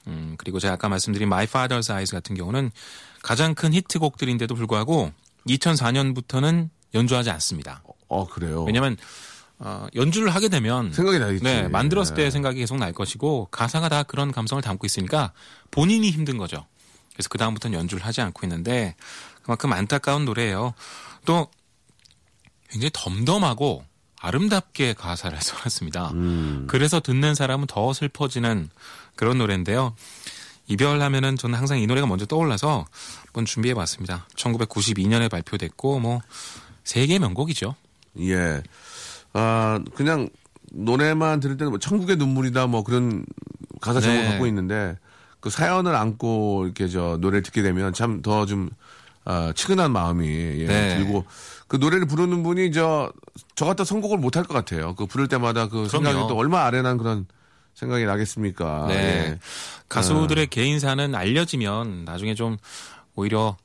음, 0.06 0.34
그리고 0.38 0.58
제가 0.58 0.74
아까 0.74 0.88
말씀드린 0.88 1.26
My 1.26 1.46
Father's 1.46 1.90
Eyes 1.90 2.12
같은 2.12 2.36
경우는 2.36 2.70
가장 3.22 3.54
큰 3.54 3.74
히트곡들인데도 3.74 4.54
불구하고 4.54 5.12
2004년부터는 5.46 6.70
연주하지 6.94 7.30
않습니다. 7.30 7.82
어, 8.08 8.26
그래요. 8.26 8.64
왜냐면 8.64 8.96
어, 9.58 9.86
연주를 9.94 10.30
하게 10.30 10.48
되면 10.48 10.92
생각이 10.92 11.18
나겠지. 11.18 11.42
네, 11.42 11.68
만들었을 11.68 12.14
네. 12.14 12.24
때 12.24 12.30
생각이 12.30 12.60
계속 12.60 12.78
날 12.78 12.92
것이고 12.92 13.48
가사가 13.50 13.88
다 13.88 14.02
그런 14.04 14.30
감성을 14.32 14.62
담고 14.62 14.86
있으니까 14.86 15.32
본인이 15.70 16.10
힘든 16.10 16.38
거죠. 16.38 16.64
그래서 17.18 17.28
그 17.30 17.36
다음부터는 17.36 17.76
연주를 17.76 18.06
하지 18.06 18.20
않고 18.20 18.46
있는데 18.46 18.94
그만큼 19.42 19.72
안타까운 19.72 20.24
노래예요. 20.24 20.72
또 21.24 21.48
굉장히 22.70 22.92
덤덤하고 22.94 23.84
아름답게 24.20 24.94
가사를 24.94 25.36
써놨습니다. 25.42 26.12
음. 26.12 26.66
그래서 26.68 27.00
듣는 27.00 27.34
사람은 27.34 27.66
더 27.66 27.92
슬퍼지는 27.92 28.70
그런 29.16 29.38
노래인데요. 29.38 29.96
이별하면은 30.68 31.36
저는 31.36 31.58
항상 31.58 31.80
이 31.80 31.88
노래가 31.88 32.06
먼저 32.06 32.24
떠올라서 32.24 32.86
한번 33.26 33.44
준비해봤습니다. 33.44 34.28
1992년에 34.36 35.28
발표됐고 35.28 35.98
뭐 35.98 36.20
세계 36.84 37.18
명곡이죠. 37.18 37.74
예. 38.20 38.62
아, 39.32 39.80
그냥 39.96 40.28
노래만 40.70 41.40
들을 41.40 41.56
때는 41.56 41.72
뭐 41.72 41.80
천국의 41.80 42.14
눈물이다 42.14 42.68
뭐 42.68 42.84
그런 42.84 43.24
가사 43.80 44.00
제목을 44.00 44.22
네. 44.22 44.30
갖고 44.30 44.46
있는데 44.46 44.96
그 45.40 45.50
사연을 45.50 45.94
안고 45.94 46.64
이렇게 46.66 46.88
저 46.88 47.16
노래를 47.20 47.42
듣게 47.42 47.62
되면 47.62 47.92
참 47.92 48.22
더좀 48.22 48.70
아, 49.24 49.52
치근한 49.54 49.92
마음이 49.92 50.26
예, 50.26 50.66
네. 50.66 50.96
들고 50.98 51.24
그 51.68 51.76
노래를 51.76 52.06
부르는 52.06 52.42
분이 52.42 52.72
저 52.72 53.12
저 53.54 53.66
같다 53.66 53.84
선곡을 53.84 54.18
못 54.18 54.36
할 54.36 54.44
것 54.44 54.54
같아요. 54.54 54.94
그 54.94 55.06
부를 55.06 55.28
때마다 55.28 55.68
그 55.68 55.88
생각이 55.88 56.14
그럼요. 56.14 56.28
또 56.28 56.36
얼마 56.36 56.64
아련한 56.64 56.96
그런 56.98 57.26
생각이 57.74 58.04
나겠습니까? 58.04 58.86
네. 58.88 58.94
예. 58.94 59.38
가수들의 59.88 60.46
개인사는 60.48 61.14
알려지면 61.14 62.04
나중에 62.04 62.34
좀 62.34 62.56
오히려 63.14 63.56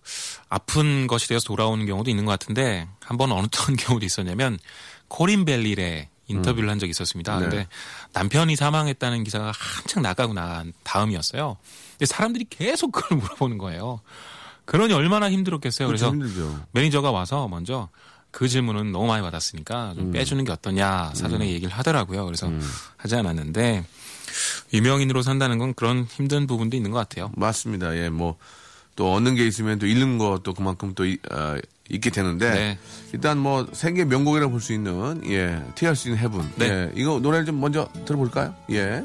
아픈 0.49 1.07
것이 1.07 1.27
되어서 1.27 1.45
돌아오는 1.45 1.83
경우도 1.85 2.09
있는 2.09 2.25
것 2.25 2.31
같은데 2.31 2.87
한 3.03 3.17
번 3.17 3.31
어떤 3.33 3.75
경우도 3.75 4.05
있었냐면 4.05 4.57
코린 5.07 5.45
베일리 5.45 5.80
래의 5.80 6.09
인터뷰를 6.27 6.69
한 6.69 6.79
적이 6.79 6.91
있었습니다. 6.91 7.35
네. 7.39 7.41
근데 7.49 7.67
남편이 8.13 8.55
사망했다는 8.55 9.23
기사가 9.23 9.51
한창 9.55 10.03
나가고 10.03 10.33
난 10.33 10.73
다음이었어요. 10.83 11.57
근데 11.91 12.05
사람들이 12.05 12.45
계속 12.49 12.91
그걸 12.91 13.17
물어보는 13.17 13.57
거예요. 13.57 13.99
그러니 14.65 14.93
얼마나 14.93 15.29
힘들었겠어요. 15.29 15.87
그렇죠, 15.89 16.11
그래서 16.11 16.25
힘들죠. 16.27 16.65
매니저가 16.71 17.11
와서 17.11 17.47
먼저 17.49 17.89
그 18.31 18.47
질문은 18.47 18.91
너무 18.91 19.07
많이 19.07 19.21
받았으니까 19.21 19.93
좀 19.95 20.05
빼주는 20.11 20.43
게 20.45 20.51
어떠냐 20.51 21.11
사전에 21.13 21.49
얘기를 21.51 21.71
하더라고요. 21.73 22.25
그래서 22.25 22.47
하지 22.97 23.15
않았는데 23.15 23.85
유명인으로 24.73 25.21
산다는 25.21 25.57
건 25.59 25.73
그런 25.73 26.05
힘든 26.05 26.47
부분도 26.47 26.75
있는 26.75 26.91
것 26.91 26.97
같아요. 26.97 27.31
맞습니다. 27.35 27.95
예, 27.97 28.09
뭐, 28.09 28.37
또 28.95 29.13
얻는 29.13 29.35
게 29.35 29.45
있으면 29.45 29.77
또 29.79 29.85
잃는 29.85 30.17
것도 30.17 30.53
그만큼 30.53 30.93
또 30.95 31.05
이- 31.05 31.17
아, 31.29 31.57
있게 31.93 32.09
되는데, 32.09 32.49
네. 32.51 32.79
일단 33.13 33.37
뭐, 33.37 33.67
세계 33.71 34.03
명곡이라고 34.03 34.51
볼 34.51 34.59
수 34.59 34.73
있는, 34.73 35.21
예, 35.29 35.63
Tears 35.75 36.09
in 36.09 36.17
Heaven. 36.17 36.51
네. 36.57 36.65
예, 36.67 36.91
이거 36.95 37.19
노래를 37.19 37.45
좀 37.45 37.59
먼저 37.61 37.87
들어볼까요? 38.05 38.53
예. 38.71 39.03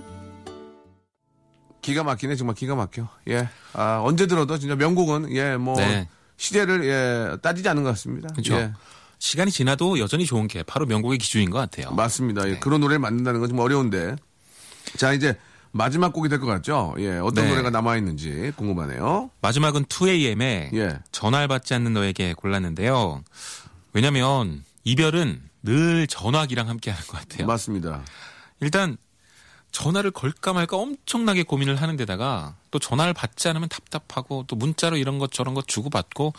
기가 1.82 2.02
막히네, 2.02 2.34
정말 2.36 2.56
기가 2.56 2.74
막혀. 2.74 3.08
예. 3.28 3.48
아, 3.74 4.00
언제 4.02 4.26
들어도 4.26 4.58
진짜 4.58 4.74
명곡은, 4.74 5.34
예, 5.36 5.56
뭐, 5.56 5.76
네. 5.76 6.08
시대를, 6.36 6.84
예, 6.86 7.36
따지지 7.42 7.68
않는 7.68 7.82
것 7.82 7.90
같습니다. 7.90 8.28
그렇죠. 8.32 8.54
예, 8.54 8.72
시간이 9.18 9.50
지나도 9.50 9.98
여전히 9.98 10.24
좋은 10.24 10.46
게 10.48 10.62
바로 10.62 10.86
명곡의 10.86 11.18
기준인 11.18 11.50
것 11.50 11.58
같아요. 11.58 11.90
맞습니다. 11.94 12.46
예, 12.48 12.52
네. 12.54 12.58
그런 12.60 12.80
노래를 12.80 13.00
만든다는 13.00 13.40
건 13.40 13.48
좀 13.50 13.58
어려운데. 13.58 14.16
자, 14.96 15.12
이제 15.12 15.36
마지막 15.72 16.12
곡이 16.12 16.28
될 16.28 16.40
것 16.40 16.46
같죠? 16.46 16.94
예, 16.98 17.18
어떤 17.18 17.44
네. 17.44 17.50
노래가 17.50 17.70
남아있는지 17.70 18.52
궁금하네요. 18.56 19.30
마지막은 19.40 19.84
2AM의 19.84 20.74
예. 20.74 20.98
전화를 21.12 21.48
받지 21.48 21.74
않는 21.74 21.92
너에게 21.92 22.34
골랐는데요. 22.34 23.22
왜냐면 23.92 24.64
이별은 24.84 25.42
늘 25.62 26.06
전화기랑 26.06 26.68
함께 26.68 26.90
하는 26.90 27.06
것 27.06 27.18
같아요. 27.18 27.46
맞습니다. 27.46 28.02
일단 28.60 28.96
전화를 29.70 30.10
걸까 30.10 30.52
말까 30.54 30.76
엄청나게 30.78 31.42
고민을 31.42 31.76
하는 31.76 31.96
데다가 31.96 32.54
또 32.70 32.78
전화를 32.78 33.12
받지 33.12 33.48
않으면 33.48 33.68
답답하고 33.68 34.44
또 34.48 34.56
문자로 34.56 34.96
이런 34.96 35.18
것 35.18 35.30
저런 35.30 35.52
것 35.54 35.68
주고받고 35.68 36.32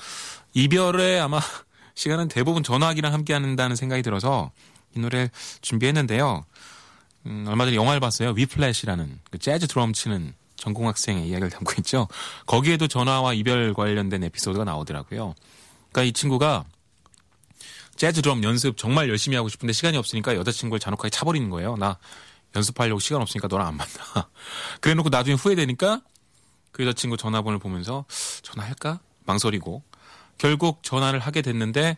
이별에 0.53 1.19
아마 1.19 1.39
시간은 1.93 2.29
대부분 2.29 2.63
전화기랑 2.63 3.13
함께 3.13 3.33
한다는 3.33 3.75
생각이 3.75 4.01
들어서 4.01 4.51
이 4.95 4.99
노래를 4.99 5.29
준비했는데요. 5.61 6.43
음, 7.25 7.45
얼마 7.47 7.65
전에 7.65 7.75
영화를 7.75 7.99
봤어요. 7.99 8.31
위플래시라는 8.31 9.19
그 9.29 9.37
재즈 9.37 9.67
드럼 9.67 9.93
치는 9.93 10.33
전공 10.55 10.87
학생의 10.87 11.27
이야기를 11.27 11.49
담고 11.49 11.73
있죠. 11.79 12.07
거기에도 12.45 12.87
전화와 12.87 13.33
이별 13.33 13.73
관련된 13.73 14.23
에피소드가 14.25 14.65
나오더라고요. 14.65 15.35
그러니까 15.91 16.03
이 16.03 16.13
친구가 16.13 16.65
재즈 17.95 18.21
드럼 18.21 18.43
연습 18.43 18.77
정말 18.77 19.09
열심히 19.09 19.35
하고 19.35 19.49
싶은데 19.49 19.73
시간이 19.73 19.97
없으니까 19.97 20.35
여자친구를 20.35 20.79
잔혹하게 20.79 21.09
차버리는 21.09 21.49
거예요. 21.49 21.75
나 21.77 21.97
연습하려고 22.55 22.99
시간 22.99 23.21
없으니까 23.21 23.47
너랑 23.47 23.67
안 23.67 23.77
만나. 23.77 24.29
그래 24.81 24.93
놓고 24.93 25.09
나중에 25.09 25.35
후회되니까 25.35 26.01
그 26.71 26.83
여자친구 26.83 27.17
전화번호를 27.17 27.59
보면서 27.59 28.05
전화할까? 28.41 28.99
망설이고 29.25 29.83
결국 30.37 30.81
전화를 30.81 31.19
하게 31.19 31.41
됐는데 31.41 31.97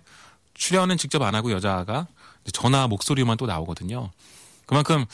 출연은 0.54 0.98
직접 0.98 1.22
안 1.22 1.36
하고 1.36 1.52
여자가 1.52 2.08
전화 2.52 2.88
목소리만 2.88 3.38
또 3.38 3.46
나오거든요. 3.46 4.12
그만큼 4.66 5.06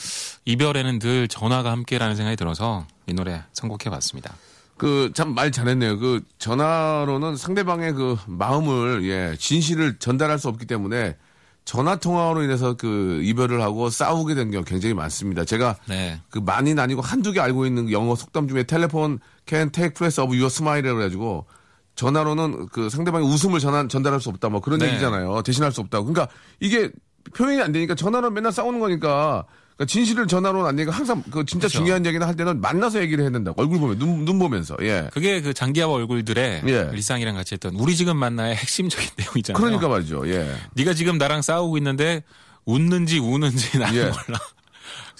이별에는 0.45 0.99
늘 0.99 1.27
전화가 1.27 1.71
함께라는 1.71 2.15
생각이 2.15 2.35
들어서 2.37 2.85
이 3.07 3.13
노래 3.13 3.43
선곡해 3.53 3.89
봤습니다. 3.89 4.35
그 4.77 5.11
참 5.15 5.33
말 5.33 5.51
잘했네요. 5.51 5.97
그 5.97 6.21
전화로는 6.37 7.35
상대방의 7.35 7.93
그 7.93 8.15
마음을 8.27 9.03
예 9.09 9.35
진실을 9.37 9.97
전달할 9.97 10.37
수 10.37 10.47
없기 10.49 10.67
때문에 10.67 11.15
전화 11.65 11.95
통화로 11.97 12.43
인해서 12.43 12.75
그 12.75 13.19
이별을 13.23 13.61
하고 13.61 13.89
싸우게 13.89 14.35
된 14.35 14.51
경우 14.51 14.63
굉장히 14.63 14.93
많습니다. 14.93 15.43
제가 15.45 15.75
네. 15.87 16.21
그 16.29 16.37
많이는 16.39 16.81
아니고 16.81 17.01
한두 17.01 17.33
개 17.33 17.39
알고 17.39 17.65
있는 17.65 17.91
영어 17.91 18.15
속담 18.15 18.47
중에 18.47 18.63
텔레폰 18.63 19.19
can 19.47 19.71
take 19.71 19.93
place 19.95 20.23
of 20.23 20.31
your 20.33 20.45
smile이라고 20.45 20.99
해가지고 21.01 21.45
전화로는 21.95 22.67
그 22.71 22.89
상대방의 22.91 23.27
웃음을 23.27 23.59
전한, 23.59 23.89
전달할 23.89 24.21
수 24.21 24.29
없다 24.29 24.49
뭐 24.49 24.61
그런 24.61 24.79
네. 24.79 24.89
얘기잖아요. 24.89 25.41
대신할 25.41 25.71
수 25.71 25.81
없다고. 25.81 26.05
그러니까 26.05 26.31
이게 26.59 26.91
표현이 27.33 27.61
안 27.61 27.71
되니까 27.71 27.95
전화로 27.95 28.31
맨날 28.31 28.51
싸우는 28.51 28.79
거니까 28.79 29.45
그러니까 29.77 29.91
진실을 29.91 30.27
전화로는 30.27 30.67
안 30.67 30.75
되니까 30.75 30.91
항상 30.95 31.23
그 31.29 31.45
진짜 31.45 31.67
그렇죠. 31.67 31.77
중요한 31.79 32.05
얘기는 32.05 32.25
할 32.25 32.35
때는 32.35 32.61
만나서 32.61 32.99
얘기를 32.99 33.23
해야 33.23 33.31
된다고. 33.31 33.61
얼굴 33.61 33.79
보면 33.79 33.99
눈, 33.99 34.25
눈 34.25 34.39
보면서 34.39 34.75
예. 34.81 35.07
그게 35.13 35.41
그 35.41 35.53
장기하와 35.53 35.93
얼굴들의 35.93 36.63
예. 36.67 36.89
일상이랑 36.93 37.35
같이 37.35 37.53
했던 37.53 37.75
우리 37.75 37.95
지금 37.95 38.17
만나의 38.17 38.55
핵심적인 38.55 39.07
내용이잖아요. 39.17 39.61
그러니까 39.61 39.87
말이죠. 39.87 40.27
예. 40.29 40.51
네가 40.73 40.93
지금 40.95 41.17
나랑 41.19 41.43
싸우고 41.43 41.77
있는데 41.77 42.23
웃는지 42.65 43.19
우는지 43.19 43.77
나는 43.77 43.95
예. 43.95 44.03
몰라. 44.05 44.39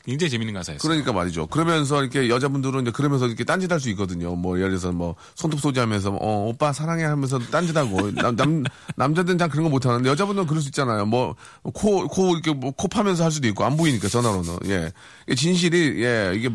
굉장히 0.07 0.29
재밌는 0.31 0.53
가사였어요. 0.53 0.79
그러니까 0.79 1.11
말이죠. 1.11 1.47
그러면서 1.47 2.01
이렇게 2.01 2.29
여자분들은 2.29 2.83
이제 2.83 2.91
그러면서 2.91 3.27
이렇게 3.27 3.43
딴짓할 3.43 3.79
수 3.81 3.89
있거든요. 3.89 4.35
뭐 4.35 4.57
예를 4.57 4.69
들어서 4.69 4.91
뭐 4.93 5.15
손톱 5.35 5.59
소지하면서 5.59 6.11
어 6.21 6.45
오빠 6.47 6.71
사랑해 6.71 7.03
하면서 7.03 7.37
딴짓하고 7.37 8.11
남, 8.15 8.35
남 8.37 8.63
남자들은 8.95 9.37
잘 9.37 9.49
그런 9.49 9.65
거 9.65 9.69
못하는데 9.69 10.09
여자분들은 10.09 10.47
그럴 10.47 10.61
수 10.61 10.69
있잖아요. 10.69 11.05
뭐 11.05 11.35
코 11.73 12.07
코 12.07 12.31
이렇게 12.33 12.53
뭐 12.53 12.71
코 12.71 12.87
파면서 12.87 13.25
할 13.25 13.31
수도 13.31 13.47
있고 13.49 13.65
안 13.65 13.75
보이니까 13.75 14.07
전화로는 14.07 14.57
예 14.67 14.91
진실이 15.35 16.01
예 16.03 16.31
이게 16.35 16.49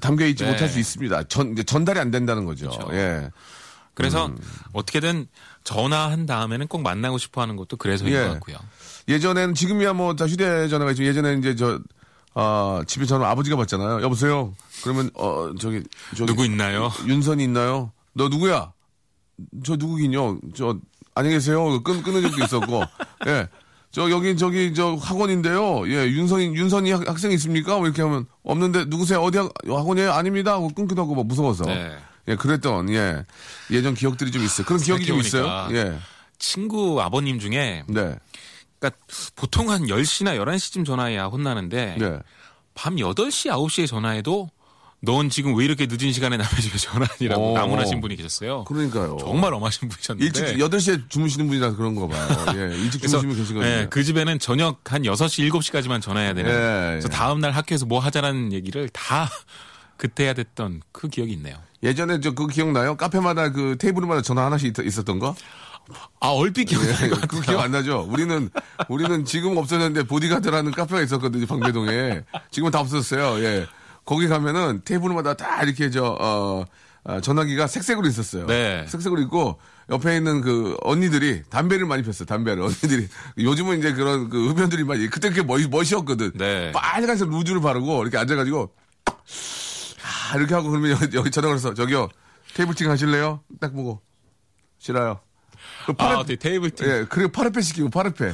담겨 0.00 0.24
있지 0.24 0.44
네. 0.44 0.50
못할 0.50 0.68
수 0.70 0.78
있습니다. 0.78 1.24
전 1.24 1.52
이제 1.52 1.62
전달이 1.62 2.00
안 2.00 2.10
된다는 2.10 2.46
거죠. 2.46 2.70
그렇죠. 2.70 2.88
예. 2.96 3.28
그래서 3.92 4.26
음. 4.26 4.38
어떻게든 4.72 5.26
전화한 5.64 6.24
다음에는 6.26 6.66
꼭 6.68 6.80
만나고 6.80 7.18
싶어 7.18 7.42
하는 7.42 7.56
것도 7.56 7.76
그래서인 7.76 8.10
예. 8.12 8.22
것 8.22 8.28
같고요. 8.34 8.56
예전에는 9.06 9.54
지금이야 9.54 9.92
뭐 9.92 10.16
다 10.16 10.26
휴대전화가 10.26 10.92
있지만 10.92 11.08
예전에는 11.10 11.38
이제 11.40 11.54
저 11.56 11.78
아, 12.34 12.82
집에 12.86 13.06
전화 13.06 13.30
아버지가 13.30 13.56
받잖아요. 13.56 14.02
여보세요. 14.02 14.54
그러면 14.82 15.10
어 15.14 15.52
저기 15.58 15.82
저기 16.16 16.26
누구 16.26 16.44
있나요? 16.44 16.90
윤선이 17.06 17.44
있나요? 17.44 17.92
너 18.12 18.28
누구야? 18.28 18.72
저 19.64 19.76
누구긴요? 19.76 20.40
저 20.54 20.78
안녕히 21.14 21.36
계세요. 21.36 21.82
끊 21.82 22.02
끊은 22.02 22.22
적도 22.22 22.44
있었고. 22.44 22.82
예. 23.26 23.48
저 23.92 24.10
여기 24.10 24.36
저기 24.36 24.74
저 24.74 24.94
학원인데요. 24.94 25.88
예, 25.88 26.08
윤선이 26.08 26.56
윤선이 26.56 26.90
학, 26.90 27.08
학생 27.08 27.30
있습니까? 27.30 27.76
뭐 27.76 27.86
이렇게 27.86 28.02
하면 28.02 28.26
없는데 28.42 28.86
누구세요? 28.86 29.20
어디 29.20 29.38
학, 29.38 29.52
학원이에요? 29.64 30.10
아닙니다. 30.12 30.54
하고 30.54 30.68
끊기도 30.68 31.02
하고 31.02 31.14
막 31.14 31.26
무서워서. 31.26 31.64
네. 31.66 31.96
예, 32.26 32.34
그랬던 32.34 32.90
예 32.90 33.24
예전 33.70 33.94
기억들이 33.94 34.32
좀 34.32 34.42
있어요. 34.42 34.66
그런 34.66 34.80
기억이 34.80 35.06
좀 35.06 35.20
있어요. 35.20 35.68
예, 35.70 35.96
친구 36.38 37.00
아버님 37.00 37.38
중에 37.38 37.84
네, 37.86 38.18
그러니까 38.84 39.00
보통 39.34 39.70
한 39.70 39.86
10시나 39.86 40.38
11시쯤 40.38 40.84
전화해야 40.84 41.26
혼나는데 41.26 41.96
네. 41.98 42.18
밤 42.74 42.96
8시, 42.96 43.50
9시에 43.50 43.86
전화해도 43.86 44.50
넌 45.00 45.28
지금 45.28 45.54
왜 45.54 45.64
이렇게 45.64 45.86
늦은 45.86 46.12
시간에 46.12 46.36
남의 46.36 46.62
집에 46.62 46.78
전화하니라고 46.78 47.52
어. 47.52 47.58
나무라신 47.58 48.00
분이 48.00 48.16
계셨어요. 48.16 48.64
그러니까요. 48.64 49.18
정말 49.20 49.52
엄하신 49.52 49.88
분이셨는데. 49.88 50.24
일찍 50.24 50.58
8시에 50.58 51.10
주무시는 51.10 51.46
분이라서 51.46 51.76
그런 51.76 51.94
거 51.94 52.08
봐요. 52.08 52.26
예, 52.56 52.76
일찍 52.76 53.02
주무시면 53.02 53.36
계신 53.36 53.56
거예요. 53.56 53.80
예, 53.80 53.86
그 53.90 54.02
집에는 54.02 54.38
저녁 54.38 54.80
한 54.90 55.02
6시, 55.02 55.50
7시까지만 55.50 56.00
전화해야 56.00 56.32
되는. 56.32 56.50
예, 56.50 56.90
그래서 56.92 57.08
예. 57.10 57.14
다음 57.14 57.40
날 57.40 57.52
학교에서 57.52 57.84
뭐 57.86 58.00
하자라는 58.00 58.52
얘기를 58.52 58.88
다 58.88 59.28
그때 59.98 60.24
해야 60.24 60.32
됐던 60.32 60.80
그 60.90 61.08
기억이 61.08 61.32
있네요. 61.34 61.56
예전에 61.82 62.20
저 62.20 62.30
그거 62.30 62.46
기억나요? 62.46 62.96
카페마다 62.96 63.52
그 63.52 63.76
테이블마다 63.78 64.22
전화 64.22 64.46
하나씩 64.46 64.78
있, 64.78 64.98
었던 64.98 65.18
거 65.18 65.36
아, 66.20 66.28
얼핏 66.28 66.64
기억나는 66.64 67.10
것 67.10 67.28
그. 67.28 67.40
기억 67.40 67.60
안 67.60 67.70
나죠? 67.70 68.06
우리는, 68.08 68.48
우리는 68.88 69.24
지금 69.24 69.56
없어졌는데 69.56 70.04
보디가드라는 70.04 70.72
카페가 70.72 71.02
있었거든요, 71.02 71.46
방배동에. 71.46 72.22
지금은 72.50 72.70
다 72.70 72.80
없어졌어요, 72.80 73.44
예. 73.44 73.66
거기 74.04 74.28
가면은 74.28 74.82
테이블마다 74.84 75.34
다 75.34 75.62
이렇게 75.62 75.90
저, 75.90 76.04
어, 76.04 76.64
어, 77.04 77.20
전화기가 77.20 77.66
색색으로 77.66 78.06
있었어요. 78.08 78.46
네. 78.46 78.86
색색으로 78.88 79.20
있고, 79.22 79.58
옆에 79.90 80.16
있는 80.16 80.40
그 80.40 80.76
언니들이 80.82 81.42
담배를 81.50 81.84
많이 81.86 82.02
폈어요, 82.02 82.24
담배를. 82.26 82.62
언니들이. 82.62 83.08
요즘은 83.38 83.78
이제 83.78 83.92
그런 83.92 84.30
그 84.30 84.48
흡연들이 84.48 84.84
많이, 84.84 85.08
그때 85.08 85.28
그게 85.28 85.42
멋, 85.42 85.60
멋이었거든. 85.68 86.32
네. 86.36 86.72
빨간색 86.72 87.28
루즈를 87.28 87.60
바르고, 87.60 88.00
이렇게 88.02 88.16
앉아가지고, 88.16 88.70
아, 89.06 90.36
이렇게 90.36 90.54
하고 90.54 90.70
그러면 90.70 90.92
여기, 90.92 91.14
여기 91.16 91.30
전화 91.30 91.48
걸어서, 91.48 91.74
저기요, 91.74 92.08
테이블팅 92.54 92.90
하실래요? 92.90 93.40
딱 93.60 93.74
보고, 93.74 94.00
싫어요. 94.78 95.20
그 95.86 95.92
파르, 95.92 96.16
아, 96.18 96.24
네, 96.24 96.36
테이블팅. 96.36 96.86
예, 96.86 97.06
그리고 97.08 97.30
파르페 97.32 97.60
시키고, 97.60 97.90
파르페. 97.90 98.32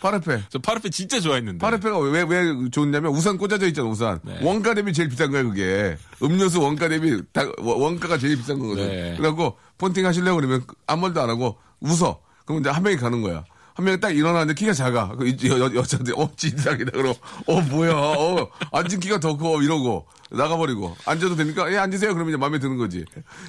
파르페. 0.00 0.42
저 0.50 0.58
파르페 0.58 0.90
진짜 0.90 1.20
좋아했는데. 1.20 1.58
파르페가 1.58 1.98
왜, 1.98 2.22
왜 2.22 2.70
좋냐면 2.70 3.12
우산 3.12 3.38
꽂아져 3.38 3.66
있잖아, 3.66 3.88
우산. 3.88 4.20
네. 4.24 4.38
원가 4.42 4.74
대비 4.74 4.92
제일 4.92 5.08
비싼 5.08 5.30
거야, 5.30 5.42
그게. 5.42 5.96
음료수 6.22 6.60
원가 6.60 6.88
대비, 6.88 7.22
다, 7.32 7.42
원- 7.58 7.80
원가가 7.80 8.18
제일 8.18 8.36
비싼 8.36 8.58
거거든. 8.58 8.86
네. 8.86 9.14
그래갖고, 9.16 9.58
폰팅 9.78 10.04
하실래요? 10.06 10.34
그러면 10.36 10.64
아무 10.86 11.02
말도 11.02 11.20
안 11.22 11.30
하고, 11.30 11.58
웃어. 11.80 12.20
그럼 12.44 12.60
이제 12.60 12.70
한 12.70 12.82
명이 12.82 12.96
가는 12.96 13.22
거야. 13.22 13.44
한 13.76 13.84
명이 13.84 14.00
딱 14.00 14.10
일어나는데 14.16 14.54
키가 14.54 14.72
작아. 14.72 15.08
그 15.18 15.28
여, 15.28 15.60
여, 15.60 15.74
여자한테, 15.74 16.12
어, 16.16 16.30
진상이다. 16.34 16.92
그러고, 16.92 17.18
어, 17.46 17.60
뭐야. 17.60 17.92
어, 17.92 18.48
앉은 18.72 19.00
키가 19.00 19.20
더 19.20 19.36
커. 19.36 19.60
이러고, 19.62 20.06
나가버리고. 20.30 20.96
앉아도 21.04 21.36
됩니까? 21.36 21.70
예, 21.70 21.76
앉으세요. 21.76 22.14
그러면 22.14 22.30
이제 22.32 22.38
마음에 22.38 22.58
드는 22.58 22.78
거지. 22.78 23.04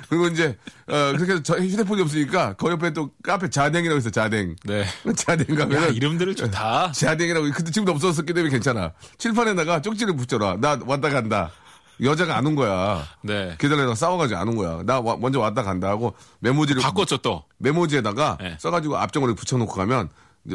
그리고 0.09 0.27
이제, 0.27 0.57
어, 0.87 1.13
그렇게 1.15 1.31
해서 1.31 1.43
저 1.43 1.57
휴대폰이 1.57 2.01
없으니까, 2.01 2.53
그 2.57 2.69
옆에 2.69 2.91
또 2.91 3.09
카페 3.23 3.49
자댕이라고 3.49 3.99
있어, 3.99 4.09
자댕. 4.09 4.57
네. 4.65 4.85
자댕 5.15 5.55
야, 5.55 5.59
가면은. 5.59 5.93
이름들을 5.95 6.35
좋다. 6.35 6.91
자댕이라고 6.91 7.49
그때 7.51 7.71
지금도 7.71 7.93
없었었기 7.93 8.33
때문에 8.33 8.51
괜찮아. 8.51 8.91
칠판에다가 9.17 9.81
쪽지를 9.81 10.17
붙여라. 10.17 10.57
나 10.59 10.77
왔다 10.85 11.09
간다. 11.09 11.51
여자가 12.03 12.37
안 12.37 12.45
온 12.45 12.55
거야. 12.55 13.03
네. 13.21 13.55
기다려다가 13.59 13.95
싸워가지고 13.95 14.39
안 14.39 14.47
온 14.49 14.55
거야. 14.55 14.81
나 14.85 14.99
와- 14.99 15.17
먼저 15.17 15.39
왔다 15.39 15.63
간다 15.63 15.89
하고 15.89 16.13
메모지를 16.39 16.81
바꿨죠, 16.81 17.17
또. 17.17 17.43
메모지에다가 17.57 18.37
네. 18.39 18.55
써가지고 18.59 18.97
앞정으로 18.97 19.35
붙여놓고 19.35 19.73
가면 19.73 20.09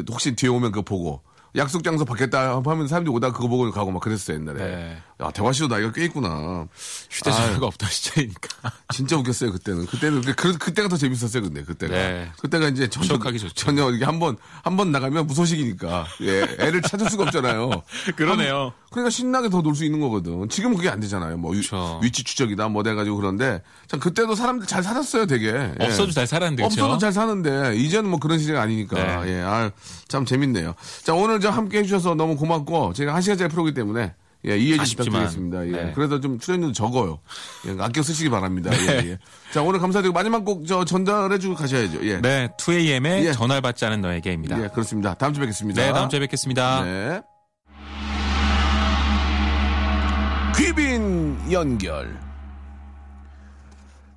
혹시 0.09 0.35
뒤에 0.35 0.49
오면 0.49 0.71
그거 0.71 0.81
보고 0.83 1.21
약속 1.55 1.83
장소 1.83 2.03
바뀌었다 2.05 2.61
하면 2.65 2.87
사람들이 2.87 3.13
오다가 3.15 3.31
그거 3.33 3.47
보고 3.47 3.69
가고 3.71 3.91
막 3.91 4.01
그랬어요 4.01 4.37
옛날에. 4.37 4.57
네. 4.59 4.97
야 5.21 5.29
대화 5.31 5.51
씨도 5.51 5.67
나이가 5.67 5.91
꽤 5.91 6.05
있구나. 6.05 6.67
휴대전화가 7.09 7.65
없던 7.67 7.89
시절이니까. 7.89 8.71
진짜 8.93 9.15
웃겼어요 9.17 9.51
그때는. 9.51 9.85
그때는 9.85 10.21
그, 10.21 10.33
그- 10.35 10.57
그때가 10.57 10.87
더 10.89 10.97
재밌었어요 10.97 11.43
근데 11.43 11.63
그때가. 11.63 11.93
네. 11.93 12.31
그때가 12.39 12.67
이제 12.69 12.87
전혀. 12.89 13.19
전혀 13.53 13.89
이게 13.91 14.05
한 14.05 14.19
번 14.19 14.37
한 14.63 14.75
번 14.77 14.91
나가면 14.91 15.27
무소식이니까 15.27 16.07
예 16.21 16.41
애를 16.59 16.81
찾을 16.81 17.09
수가 17.09 17.23
없잖아요. 17.25 17.83
그러네요. 18.15 18.73
그러니까 18.91 19.09
신나게 19.11 19.49
더 19.49 19.61
놀 19.61 19.75
수 19.75 19.85
있는 19.85 19.99
거거든. 19.99 20.49
지금은 20.49 20.77
그게 20.77 20.89
안 20.89 20.99
되잖아요. 20.99 21.37
뭐 21.37 21.51
위, 21.51 21.61
그쵸. 21.61 21.99
위치 22.03 22.23
추적이다 22.23 22.67
뭐 22.69 22.81
돼가지고 22.83 23.15
그런데 23.17 23.61
참 23.87 23.99
그때도 23.99 24.35
사람들 24.35 24.67
잘 24.67 24.81
살았어요 24.83 25.25
되게. 25.27 25.47
예. 25.47 25.75
없어도 25.85 26.11
잘 26.11 26.25
살았는데, 26.27 26.63
그쵸? 26.63 26.81
없어도 26.83 26.97
잘 26.99 27.11
사는데 27.13 27.75
이제는 27.75 28.09
뭐 28.09 28.19
그런 28.19 28.39
시대가 28.39 28.61
아니니까. 28.61 29.23
네. 29.23 29.31
예, 29.37 29.41
아, 29.41 29.71
참 30.07 30.25
재밌네요. 30.25 30.73
자 31.03 31.13
오늘 31.13 31.39
저 31.39 31.49
함께 31.49 31.79
해주셔서 31.79 32.15
너무 32.15 32.35
고맙고 32.35 32.93
제가 32.93 33.13
한 33.13 33.21
시간짜리 33.21 33.49
프로기 33.49 33.73
때문에. 33.73 34.13
예, 34.45 34.57
이해 34.57 34.75
좀 34.75 34.81
아쉽지만. 34.81 35.05
부탁드리겠습니다. 35.05 35.67
예. 35.67 35.85
네. 35.85 35.91
그래도 35.93 36.19
좀 36.19 36.37
출연료도 36.39 36.73
적어요. 36.73 37.19
예, 37.67 37.75
아껴 37.81 38.01
쓰시기 38.03 38.29
바랍니다. 38.29 38.71
예, 38.73 39.01
네. 39.01 39.09
예. 39.11 39.17
자, 39.53 39.61
오늘 39.61 39.79
감사드리고 39.79 40.13
마지막 40.13 40.43
곡 40.43 40.65
저 40.67 40.83
전달해 40.85 41.39
주고 41.39 41.55
가셔야죠. 41.55 42.05
예. 42.07 42.21
네, 42.21 42.49
2AM의 42.57 43.25
예. 43.25 43.31
전화를 43.31 43.61
받지 43.61 43.85
않은 43.85 44.01
너에게입니다. 44.01 44.63
예, 44.63 44.67
그렇습니다. 44.69 45.13
다음 45.13 45.33
주에 45.33 45.41
뵙겠습니다. 45.41 45.81
네, 45.81 45.93
다음 45.93 46.09
주에 46.09 46.19
뵙겠습니다. 46.19 46.83
네. 46.83 47.21
귀빈 50.55 51.37
연결. 51.51 52.19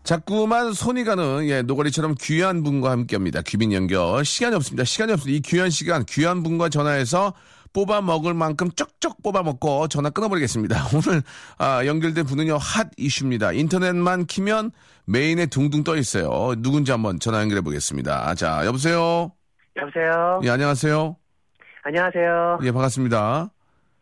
자꾸만 0.04 0.72
손이 0.72 1.02
가는 1.02 1.48
예, 1.48 1.62
노가리처럼 1.62 2.14
귀한 2.20 2.62
분과 2.62 2.90
함께합니다. 2.92 3.42
귀빈 3.42 3.72
연결 3.72 4.24
시간이 4.24 4.54
없습니다. 4.54 4.84
시간이 4.84 5.12
없습니다. 5.12 5.36
이 5.36 5.40
귀한 5.40 5.68
시간 5.70 6.04
귀한 6.04 6.44
분과 6.44 6.68
전화해서 6.68 7.34
뽑아 7.76 8.00
먹을 8.00 8.32
만큼 8.32 8.70
쪽쪽 8.70 9.22
뽑아 9.22 9.42
먹고 9.42 9.86
전화 9.88 10.08
끊어버리겠습니다. 10.08 10.76
오늘 10.96 11.20
아, 11.58 11.84
연결된 11.84 12.24
분은요 12.24 12.56
핫 12.56 12.88
이슈입니다. 12.96 13.52
인터넷만 13.52 14.24
키면 14.24 14.70
메인에 15.04 15.44
둥둥 15.44 15.84
떠 15.84 15.94
있어요. 15.96 16.54
누군지 16.56 16.90
한번 16.90 17.20
전화 17.20 17.42
연결해 17.42 17.60
보겠습니다. 17.60 18.34
자 18.34 18.64
여보세요. 18.64 19.30
여보세요. 19.76 20.40
예 20.44 20.48
안녕하세요. 20.48 21.16
안녕하세요. 21.82 22.60
예 22.62 22.72
반갑습니다. 22.72 23.50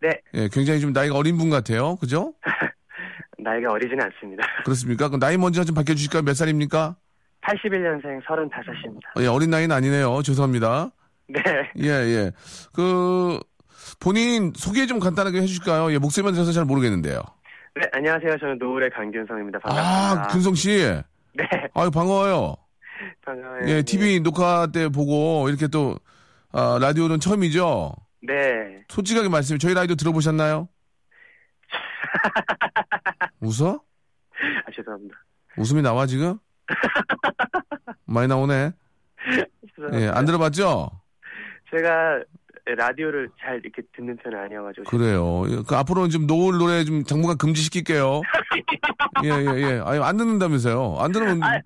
네, 0.03 0.21
예, 0.35 0.49
굉장히 0.53 0.79
좀 0.81 0.93
나이가 0.93 1.17
어린 1.17 1.37
분 1.37 1.51
같아요. 1.51 1.97
그죠? 1.97 2.33
나이가 3.39 3.73
어리지는 3.73 4.05
않습니다. 4.05 4.45
그렇습니까? 4.65 5.09
그럼 5.09 5.19
나이 5.19 5.37
먼저 5.37 5.65
좀 5.65 5.75
밝혀 5.75 5.95
주실까요? 5.95 6.23
몇 6.23 6.35
살입니까? 6.35 6.95
81년생 7.43 8.23
35입니다. 8.23 9.21
예, 9.23 9.27
어린 9.27 9.51
나이는 9.51 9.75
아니네요. 9.75 10.23
죄송합니다. 10.23 10.91
네, 11.27 11.41
예, 11.79 11.89
예. 11.89 12.33
그, 12.73 13.41
본인 14.01 14.53
소개 14.57 14.87
좀 14.87 14.99
간단하게 14.99 15.41
해주실까요? 15.43 15.93
예, 15.93 15.99
목소리만 15.99 16.35
들어서 16.35 16.53
잘 16.53 16.65
모르겠는데요. 16.65 17.21
네, 17.77 17.83
안녕하세요. 17.93 18.39
저는 18.39 18.59
노을의 18.59 18.91
강균성입니다. 18.91 19.59
반갑습니다. 19.61 20.23
아, 20.25 20.29
균성 20.29 20.55
씨. 20.55 20.79
네, 21.35 21.45
아유, 21.75 21.91
반가워요. 21.91 22.57
반가워요. 23.25 23.69
예, 23.69 23.83
TV 23.83 24.21
녹화 24.21 24.69
때 24.73 24.89
보고 24.89 25.49
이렇게 25.49 25.67
또, 25.67 25.97
아, 26.53 26.79
라디오는 26.81 27.19
처음이죠? 27.19 27.95
네, 28.23 28.85
솔직하게 28.89 29.29
말씀해. 29.29 29.59
저희 29.59 29.75
라디오 29.75 29.97
들어보셨나요? 29.97 30.69
웃어? 33.41 33.81
아, 34.67 34.71
죄송합니다. 34.75 35.15
웃음이 35.57 35.83
나와, 35.83 36.07
지금? 36.07 36.39
많이 38.07 38.29
나오네. 38.29 38.71
죄송합니다. 39.77 40.01
예, 40.01 40.09
안 40.09 40.25
들어봤죠? 40.25 40.91
제가 41.71 42.23
라디오를 42.67 43.29
잘 43.41 43.61
이렇게 43.63 43.83
듣는 43.95 44.17
편은 44.17 44.39
아니어가지고. 44.39 44.85
그래요. 44.85 45.45
예, 45.49 45.63
그 45.67 45.77
앞으로는 45.77 46.11
좀 46.11 46.27
노을 46.27 46.57
노래 46.59 46.85
좀 46.85 47.05
당분간 47.05 47.37
금지시킬게요. 47.37 48.23
예, 49.25 49.29
예, 49.29 49.61
예. 49.61 49.83
아니, 49.85 50.03
안 50.03 50.17
듣는다면서요. 50.17 50.97
안 50.99 51.13
들으면. 51.13 51.43
아, 51.43 51.61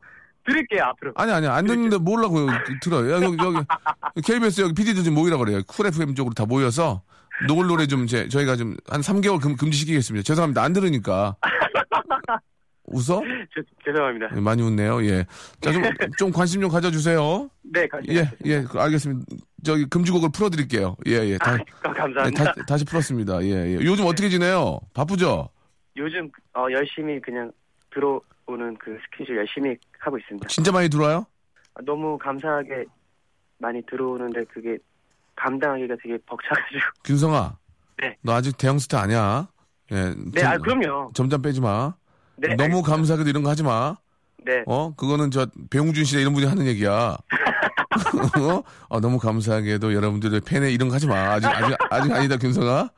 들을게요, 0.44 0.82
앞으로. 0.82 1.12
아니, 1.14 1.30
아니, 1.30 1.46
안 1.46 1.66
듣는데 1.66 1.98
뭐라고요. 1.98 2.46
들어요. 2.82 3.12
야, 3.12 3.22
여기, 3.22 3.36
여기. 3.38 3.58
KBS 4.24 4.62
여기 4.62 4.74
PD들 4.74 5.04
좀 5.04 5.14
모이라 5.14 5.36
그래요. 5.36 5.60
쿨 5.68 5.86
FM 5.86 6.14
쪽으로 6.14 6.34
다 6.34 6.46
모여서 6.46 7.02
노을 7.46 7.66
노래 7.68 7.86
좀 7.86 8.06
제, 8.06 8.28
저희가 8.28 8.56
좀 8.56 8.76
한 8.88 9.00
3개월 9.00 9.40
금, 9.40 9.54
금지시키겠습니다. 9.56 10.24
죄송합니다. 10.24 10.62
안 10.62 10.72
들으니까. 10.72 11.36
웃어? 12.90 13.20
죄, 13.54 13.62
죄송합니다. 13.84 14.30
예, 14.34 14.40
많이 14.40 14.62
웃네요. 14.62 15.04
예. 15.04 15.26
자, 15.60 15.70
좀, 15.72 15.82
좀 16.16 16.32
관심 16.32 16.62
좀 16.62 16.70
가져주세요. 16.70 17.50
네, 17.62 17.86
관심 17.86 18.14
예. 18.14 18.30
예. 18.46 18.62
그, 18.62 18.80
알겠습니다. 18.80 19.26
저기 19.64 19.84
금지곡을 19.86 20.30
풀어드릴게요. 20.32 20.96
예, 21.06 21.12
예. 21.12 21.38
다, 21.38 21.52
아, 21.52 21.56
네, 21.56 21.64
감사합니다. 21.82 22.44
다, 22.44 22.54
다시 22.66 22.84
풀었습니다. 22.84 23.42
예, 23.44 23.48
예. 23.48 23.74
요즘 23.74 24.06
어떻게 24.06 24.28
지내요? 24.28 24.80
바쁘죠? 24.94 25.48
요즘 25.96 26.30
어, 26.54 26.66
열심히 26.70 27.20
그냥 27.20 27.50
들어오는 27.92 28.76
그 28.78 28.98
스케줄 29.04 29.36
열심히 29.36 29.76
하고 29.98 30.18
있습니다. 30.18 30.46
진짜 30.48 30.70
많이 30.70 30.88
들어와요? 30.88 31.26
아, 31.74 31.80
너무 31.84 32.16
감사하게 32.18 32.84
많이 33.58 33.82
들어오는데 33.86 34.44
그게 34.44 34.78
감당하기가 35.36 35.96
되게 36.02 36.18
벅차가지고. 36.26 36.80
균성아. 37.04 37.56
네. 38.00 38.16
너 38.22 38.32
아직 38.34 38.56
대형 38.56 38.78
스타 38.78 39.00
아니야. 39.00 39.48
예. 39.90 40.14
네, 40.32 40.44
아 40.44 40.56
그럼요. 40.58 41.10
점점 41.14 41.42
빼지 41.42 41.60
마. 41.60 41.94
네, 42.36 42.48
너무 42.50 42.62
알겠습니다. 42.62 42.90
감사하게도 42.90 43.30
이런 43.30 43.42
거 43.42 43.50
하지 43.50 43.62
마. 43.64 43.96
네, 44.44 44.62
어? 44.66 44.94
그거는 44.94 45.30
저 45.30 45.46
배용준 45.70 46.04
씨나 46.04 46.20
이런 46.20 46.32
분이 46.32 46.46
하는 46.46 46.66
얘기야. 46.66 47.16
어? 48.40 48.62
어, 48.88 49.00
너무 49.00 49.18
감사하게도 49.18 49.94
여러분들의 49.94 50.40
팬에 50.40 50.70
이런 50.70 50.88
거 50.88 50.94
하지 50.94 51.06
마. 51.06 51.14
아직, 51.32 51.46
아직, 51.46 51.76
아직 51.90 52.12
아니다, 52.12 52.36
균성아. 52.36 52.88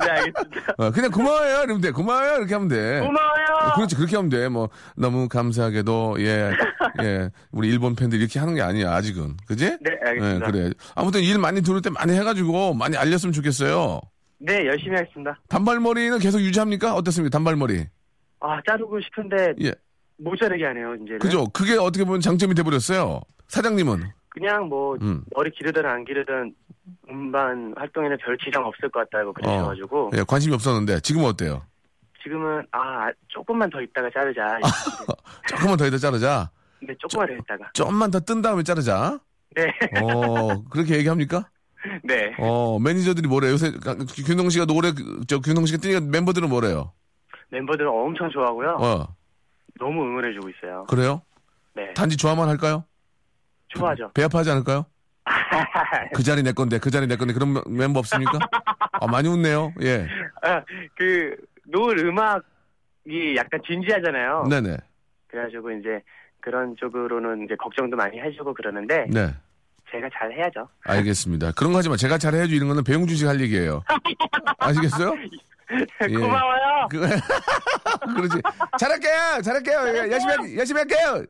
네 0.00 0.10
알겠습니다. 0.10 0.74
어, 0.78 0.90
그냥 0.90 1.10
고마워요. 1.10 1.62
이러면 1.62 1.80
돼. 1.80 1.92
고마워요. 1.92 2.36
이렇게 2.38 2.54
하면 2.54 2.68
돼. 2.68 3.00
고마워요. 3.00 3.74
그렇지. 3.76 3.94
그렇게 3.94 4.16
하면 4.16 4.28
돼. 4.28 4.48
뭐, 4.48 4.68
너무 4.96 5.28
감사하게도, 5.28 6.16
예, 6.20 6.50
예. 7.02 7.30
우리 7.52 7.68
일본 7.68 7.94
팬들 7.94 8.18
이렇게 8.20 8.40
하는 8.40 8.54
게 8.54 8.62
아니야, 8.62 8.92
아직은. 8.94 9.36
그지? 9.46 9.64
네, 9.80 9.90
알겠습니다. 10.04 10.46
예, 10.46 10.50
그래. 10.50 10.70
아무튼 10.96 11.20
일 11.20 11.38
많이 11.38 11.62
들을 11.62 11.80
때 11.80 11.90
많이 11.90 12.12
해가지고 12.12 12.74
많이 12.74 12.96
알렸으면 12.96 13.32
좋겠어요. 13.32 14.00
네, 14.40 14.66
열심히 14.66 14.96
하겠습니다. 14.96 15.38
단발머리는 15.48 16.18
계속 16.18 16.40
유지합니까? 16.40 16.94
어떻습니까? 16.94 17.36
단발머리. 17.36 17.86
아 18.40 18.60
자르고 18.68 19.00
싶은데 19.00 19.54
예. 19.62 19.72
못 20.16 20.36
자르게 20.36 20.64
하네요 20.64 20.94
이제는. 20.94 21.18
그죠? 21.18 21.48
그게 21.50 21.74
어떻게 21.76 22.04
보면 22.04 22.20
장점이 22.20 22.54
돼버렸어요. 22.54 23.20
사장님은. 23.48 24.04
그냥 24.28 24.68
뭐 24.68 24.96
음. 25.00 25.22
머리 25.34 25.50
기르든 25.50 25.84
안 25.86 26.04
기르든 26.04 26.54
음반 27.10 27.74
활동에는 27.76 28.16
별 28.18 28.36
지장 28.38 28.64
없을 28.64 28.88
것 28.90 29.00
같다고 29.10 29.32
그러셔가지고 29.32 30.10
예, 30.16 30.22
관심이 30.26 30.54
없었는데, 30.54 31.00
지금은 31.00 31.26
어때요? 31.28 31.62
지금은 32.22 32.66
아 32.72 33.10
조금만 33.28 33.70
더 33.70 33.80
있다가 33.80 34.10
자르자. 34.12 34.58
조금만 35.48 35.76
더 35.76 35.86
이따 35.86 35.96
자르자. 35.98 36.50
근데 36.78 36.94
조금만 36.98 37.28
더 37.28 37.34
있다가. 37.34 37.70
좀만 37.74 38.10
더 38.10 38.20
뜬 38.20 38.42
다음에 38.42 38.62
자르자. 38.62 39.18
네, 39.56 39.66
어, 40.02 40.62
그렇게 40.68 40.96
얘기합니까? 40.96 41.48
네. 42.04 42.34
어, 42.38 42.78
매니저들이 42.78 43.26
뭐래요? 43.28 43.52
요새 43.52 43.72
균동 44.26 44.50
씨가 44.50 44.66
노래, 44.66 44.92
저 45.26 45.40
균동 45.40 45.64
씨가 45.66 45.78
뜨니까 45.78 46.00
멤버들은 46.00 46.48
뭐래요? 46.48 46.92
멤버들은 47.50 47.88
엄청 47.88 48.28
좋아하고요. 48.30 48.76
어, 48.80 49.08
너무 49.80 50.02
응원해주고 50.02 50.48
있어요. 50.50 50.84
그래요? 50.88 51.22
네, 51.74 51.92
단지 51.94 52.16
좋아만 52.16 52.48
할까요? 52.48 52.84
좋아하죠. 53.68 54.10
배 54.14 54.24
아파하지 54.24 54.50
않을까요? 54.50 54.84
그 56.14 56.22
자리 56.22 56.42
내 56.42 56.52
건데, 56.52 56.78
그 56.78 56.90
자리 56.90 57.06
내 57.06 57.16
건데, 57.16 57.34
그런 57.34 57.60
멤버 57.66 57.98
없습니까? 58.00 58.38
아, 58.92 59.06
많이 59.06 59.28
웃네요. 59.28 59.72
예. 59.82 60.06
아, 60.42 60.62
그 60.96 61.36
노을 61.66 61.98
음악이 62.06 63.36
약간 63.36 63.60
진지하잖아요. 63.66 64.46
네네. 64.48 64.76
그래가지고 65.28 65.70
이제 65.72 66.00
그런 66.40 66.74
쪽으로는 66.78 67.44
이제 67.44 67.54
걱정도 67.56 67.96
많이 67.96 68.18
해주고 68.18 68.54
그러는데 68.54 69.06
네. 69.10 69.34
제가 69.90 70.08
잘 70.18 70.32
해야죠. 70.32 70.68
알겠습니다. 70.84 71.52
그런 71.52 71.72
거 71.72 71.78
하지 71.78 71.88
마. 71.90 71.96
제가 71.96 72.16
잘 72.18 72.34
해야지 72.34 72.54
이런 72.56 72.68
거는 72.68 72.84
배용준 72.84 73.16
씨가 73.16 73.30
할 73.30 73.40
얘기예요. 73.40 73.82
아시겠어요? 74.58 75.14
예. 76.08 76.14
고마워요. 76.14 76.88
그, 76.90 77.00
그렇지. 78.16 78.40
잘할게요! 78.78 79.42
잘할게요! 79.42 79.78
예, 79.88 80.10
열심히, 80.12 80.32
할- 80.34 80.56
열심히 80.56 80.78
할게요! 80.80 81.24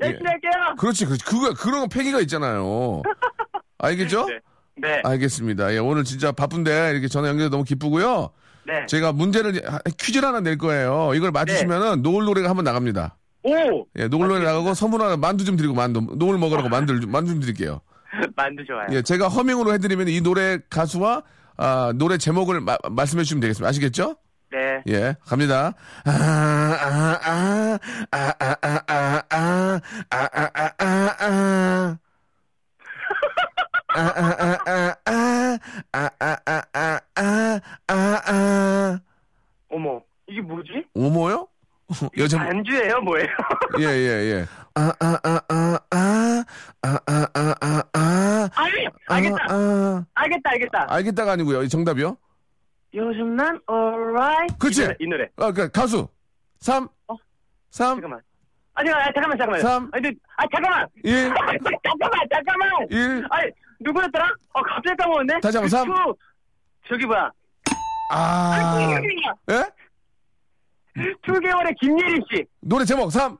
열심히 0.00 0.26
할게요. 0.26 0.50
그렇지, 0.78 1.06
그렇지. 1.06 1.24
그거, 1.24 1.54
그런 1.54 1.88
패기가 1.88 2.20
있잖아요. 2.20 3.02
알겠죠? 3.78 4.26
네. 4.26 4.38
네, 4.76 5.00
알겠습니다. 5.04 5.74
예, 5.74 5.78
오늘 5.78 6.04
진짜 6.04 6.32
바쁜데 6.32 6.90
이렇게 6.92 7.08
전화 7.08 7.28
연결 7.28 7.50
너무 7.50 7.64
기쁘고요. 7.64 8.30
네. 8.66 8.86
제가 8.86 9.12
문제를, 9.12 9.60
하- 9.70 9.78
퀴즈를 9.98 10.28
하나 10.28 10.40
낼 10.40 10.56
거예요. 10.58 11.12
이걸 11.14 11.30
맞추시면은 11.32 12.02
노을 12.02 12.24
노래가 12.24 12.48
한번 12.48 12.64
나갑니다. 12.64 13.16
오 13.42 13.86
예, 13.98 14.06
노을 14.08 14.28
노래 14.28 14.44
나가고 14.44 14.74
선물 14.74 15.00
하나 15.02 15.16
만두 15.16 15.44
좀 15.44 15.56
드리고 15.56 15.74
만두. 15.74 16.00
노을 16.16 16.38
먹으라고 16.38 16.68
만두, 16.70 16.94
만두 17.08 17.32
좀 17.32 17.40
드릴게요. 17.40 17.80
만두 18.36 18.64
좋아요. 18.64 18.86
예, 18.92 19.02
제가 19.02 19.28
허밍으로 19.28 19.72
해드리면 19.74 20.08
이 20.08 20.20
노래 20.20 20.58
가수와 20.70 21.22
아, 21.56 21.92
노래 21.96 22.16
제목을 22.16 22.60
마- 22.60 22.78
말씀해 22.90 23.22
주시면 23.24 23.40
되겠습니다. 23.40 23.68
아시겠죠? 23.68 24.16
네. 24.52 24.82
예, 24.88 25.14
갑니다. 25.24 25.72
아, 26.04 26.10
아, 26.10 27.18
아, 27.22 27.78
아, 28.10 28.34
아, 28.40 28.56
아, 28.60 28.82
아, 28.88 29.22
아, 29.30 29.30
아, 29.30 29.80
아, 30.10 30.50
아, 30.50 30.70
아, 30.78 31.16
아. 31.20 31.98
아, 33.92 34.00
아, 34.00 34.32
아, 34.40 34.58
아, 34.66 34.96
아, 35.06 35.58
아, 35.92 36.08
아, 36.20 36.36
아, 36.46 36.62
아, 36.74 37.00
아, 37.14 37.60
아, 37.88 38.22
아. 38.26 39.00
어머 39.68 40.00
이게 40.26 40.40
뭐지? 40.40 40.84
오모요? 40.94 41.46
여자, 42.18 42.38
반주예요, 42.38 43.00
뭐예요? 43.00 43.28
예, 43.80 43.84
예, 43.84 44.32
예. 44.32 44.46
아, 44.74 44.92
아, 45.00 45.18
아, 45.24 45.40
아, 45.48 45.78
아, 45.90 46.44
아, 46.82 46.98
아, 47.06 47.26
아, 47.34 47.54
아, 47.60 47.82
아. 47.92 48.48
아니, 48.54 48.86
아, 48.86 49.14
알겠다, 49.14 49.46
아. 49.48 50.04
알겠다, 50.14 50.50
알겠다. 50.50 50.86
알겠다가 50.88 51.32
아니고요. 51.32 51.66
정답이요? 51.68 52.16
요즘 52.94 53.36
난 53.36 53.60
alright. 53.70 54.54
그치? 54.58 54.88
이 54.98 55.06
노래. 55.06 55.28
아, 55.36 55.52
그 55.52 55.70
가수. 55.70 56.08
3, 56.58 56.88
어? 57.08 57.16
3, 57.70 57.94
잠깐만. 58.00 58.20
아, 58.74 58.84
잠깐만, 58.84 59.08
아, 59.08 59.12
잠깐만, 59.12 59.38
잠깐만. 59.38 59.60
삼. 59.60 59.90
아니, 59.92 60.02
근데, 60.02 60.18
아, 60.36 60.44
잠깐만. 60.52 60.88
1, 61.04 61.12
잠깐만, 61.84 62.28
잠깐만. 62.32 62.70
1. 62.90 63.26
아니, 63.30 63.50
누구였더라? 63.80 64.34
어, 64.52 64.62
갑자기 64.62 64.96
까먹었네. 64.96 65.40
다시 65.40 65.56
한번 65.56 65.68
삼. 65.68 65.88
그, 65.88 66.12
저기 66.88 67.06
뭐야. 67.06 67.30
아, 68.12 68.80
예? 69.50 69.64
2개월의 71.22 71.76
김예림 71.80 72.22
씨. 72.32 72.44
노래 72.60 72.84
제목 72.84 73.10
3, 73.12 73.38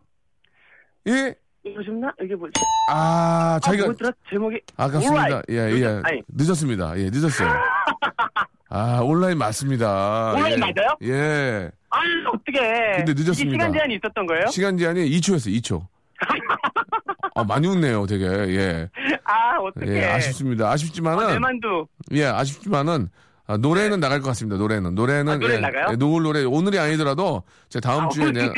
2, 1.04 1.34
요즘 1.66 2.00
나 2.00 2.12
이게 2.22 2.34
뭐지? 2.34 2.52
아, 2.90 3.56
아, 3.56 3.60
자기가 3.60 3.86
뭐더라? 3.86 4.12
제목이. 4.30 4.60
아깝습니다. 4.76 5.22
Alright. 5.22 5.52
예, 5.52 5.56
예. 5.82 6.00
아니, 6.04 6.22
늦었습니다. 6.28 6.98
예, 6.98 7.10
늦었어요. 7.10 7.48
아, 8.70 9.00
온라인 9.02 9.37
맞습니다. 9.38 10.33
온라인 10.33 10.54
예. 10.54 10.56
맞아요? 10.59 10.96
예. 11.02 11.70
아니, 11.90 12.09
어떡해. 12.26 12.96
근데 12.98 13.14
늦었습니다. 13.14 13.35
시간 13.64 13.72
제한이 13.72 13.94
있었던 13.96 14.26
거예요? 14.26 14.46
시간 14.46 14.78
제한이 14.78 15.11
2초였어요, 15.11 15.61
2초. 15.61 15.85
아, 17.35 17.42
많이 17.44 17.66
웃네요, 17.66 18.06
되게. 18.06 18.24
예. 18.26 18.88
아, 19.24 19.59
어떡해. 19.59 19.92
예, 19.92 20.04
아쉽습니다. 20.06 20.68
아, 20.68 20.72
아쉽지만은 20.72 21.26
내 21.33 21.38
만두. 21.40 21.87
예, 22.12 22.26
아쉽지만은 22.26 23.11
아, 23.50 23.56
노래는 23.56 23.98
나갈 23.98 24.20
것 24.20 24.28
같습니다. 24.28 24.56
노래는 24.56 24.94
노래는 24.94 25.32
아, 25.32 25.36
노래 25.36 25.54
예, 25.54 25.58
나가요? 25.58 25.86
예, 25.90 25.96
노을 25.96 26.22
노래 26.22 26.44
오늘이 26.44 26.78
아니더라도 26.78 27.42
제가 27.68 27.88
다음 27.88 28.04
아, 28.04 28.08
주에 28.08 28.30
내가 28.30 28.52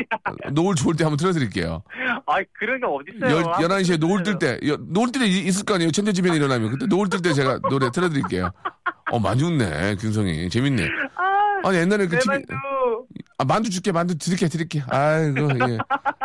노을 0.52 0.74
좋을 0.74 0.94
때 0.96 1.04
한번 1.04 1.16
틀어드릴게요. 1.16 1.82
아, 2.26 2.34
그런 2.58 2.78
게 2.78 2.86
어딨어요. 2.86 3.36
열, 3.38 3.42
11시에 3.68 3.98
노을 3.98 4.22
뜰 4.22 4.38
때, 4.38 4.58
여- 4.68 4.76
노을 4.78 5.10
뜰 5.10 5.22
때 5.22 5.26
있을 5.28 5.64
거 5.64 5.74
아니에요? 5.76 5.90
천재지변 5.92 6.34
일어나면. 6.34 6.72
그때 6.72 6.86
노을 6.86 7.08
뜰 7.08 7.22
때 7.22 7.32
제가 7.32 7.58
노래 7.70 7.90
틀어드릴게요. 7.90 8.50
어, 9.10 9.18
많이 9.18 9.42
웃네, 9.42 9.96
균성이. 9.96 10.50
재밌네. 10.50 10.84
아, 11.16 11.68
아니, 11.68 11.78
옛날에 11.78 12.06
그내 12.06 12.20
TV. 12.20 12.42
아, 13.38 13.44
만두 13.44 13.70
줄게, 13.70 13.92
만두 13.92 14.16
드릴게, 14.18 14.46
드릴게. 14.48 14.82
아이고, 14.88 15.48
예. 15.70 15.78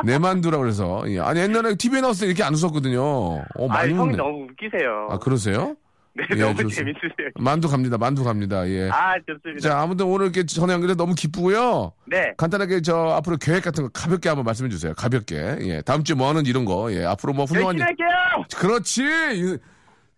내 0.03 0.17
만두라 0.19 0.57
그래서. 0.57 1.03
예. 1.07 1.19
아니, 1.19 1.39
옛날에 1.39 1.75
TV에 1.75 2.01
나왔을 2.01 2.21
때 2.21 2.25
이렇게 2.27 2.43
안 2.43 2.53
웃었거든요. 2.53 3.01
어, 3.01 3.43
아, 3.69 3.73
많이 3.73 3.93
형이 3.93 4.09
웃네. 4.09 4.17
너무 4.17 4.43
웃기세요. 4.51 5.07
아, 5.09 5.17
그러세요? 5.19 5.75
네, 6.17 6.25
예, 6.37 6.41
너무 6.41 6.63
좋습니다. 6.63 6.75
재밌으세요. 6.99 7.29
만두 7.35 7.67
갑니다, 7.69 7.97
만두 7.97 8.23
갑니다, 8.23 8.67
예. 8.67 8.89
아, 8.91 9.13
좋습니다. 9.27 9.59
자, 9.69 9.79
아무튼 9.79 10.07
오늘 10.07 10.25
이렇게 10.25 10.45
전화 10.45 10.73
연결해 10.73 10.95
너무 10.95 11.13
기쁘고요. 11.15 11.93
네. 12.07 12.33
간단하게 12.37 12.81
저 12.81 12.95
앞으로 13.17 13.37
계획 13.37 13.63
같은 13.63 13.83
거 13.83 13.89
가볍게 13.93 14.27
한번 14.29 14.43
말씀해 14.45 14.69
주세요. 14.69 14.93
가볍게. 14.95 15.35
예. 15.61 15.81
다음 15.81 16.03
주에 16.03 16.15
뭐 16.15 16.27
하는지 16.29 16.49
이런 16.49 16.65
거. 16.65 16.91
예. 16.91 17.05
앞으로 17.05 17.33
뭐 17.33 17.45
훌륭한 17.45 17.77
열심히 17.79 17.83
할게요! 17.83 18.45
그렇지. 18.55 19.03
이- 19.03 19.57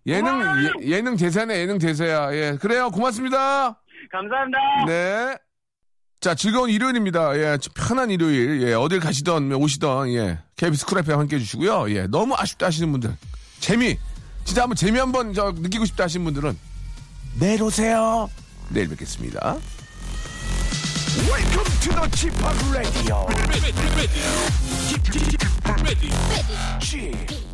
예능 0.08 0.42
예, 0.84 0.88
예능 0.96 1.18
대사네. 1.18 1.60
예능 1.60 1.78
대사야. 1.78 2.34
예. 2.34 2.58
그래요. 2.60 2.90
고맙습니다. 2.90 3.80
감사합니다. 4.12 4.58
네. 4.88 5.38
자, 6.22 6.34
즐거운 6.36 6.70
일요일입니다. 6.70 7.38
예. 7.38 7.58
편한 7.76 8.10
일요일. 8.10 8.62
예. 8.64 8.74
어딜 8.74 9.00
가시던 9.00 9.52
오시던 9.52 10.10
예. 10.14 10.40
KBS 10.56 10.86
쿨 10.86 11.00
FM 11.00 11.20
함께 11.20 11.36
해 11.36 11.40
주시고요. 11.40 11.92
예. 11.92 12.08
너무 12.08 12.34
아쉽다 12.38 12.68
하시는 12.68 12.90
분들. 12.92 13.12
재미. 13.60 13.98
진짜 14.46 14.64
한번 14.64 14.76
재미 14.76 15.00
한번 15.00 15.34
저 15.34 15.52
느끼고 15.56 15.86
싶다 15.86 16.06
하시는 16.06 16.24
분들은 16.24 16.58
내일 17.40 17.62
오세요. 17.64 18.30
내일 18.70 18.88
뵙겠습니다. 18.90 19.58
Welcome 21.28 21.66
to 21.82 21.92
the 21.92 22.10
Chip 22.16 22.36
Radio. 22.72 23.28
Ready, 23.30 23.60
ready, 23.60 23.88
ready. 23.96 24.22
Chip, 24.88 25.04
chip, 25.12 25.30
chip, 25.30 25.42
ready. 25.84 26.10
ready, 26.30 26.80
Chip, 26.80 27.49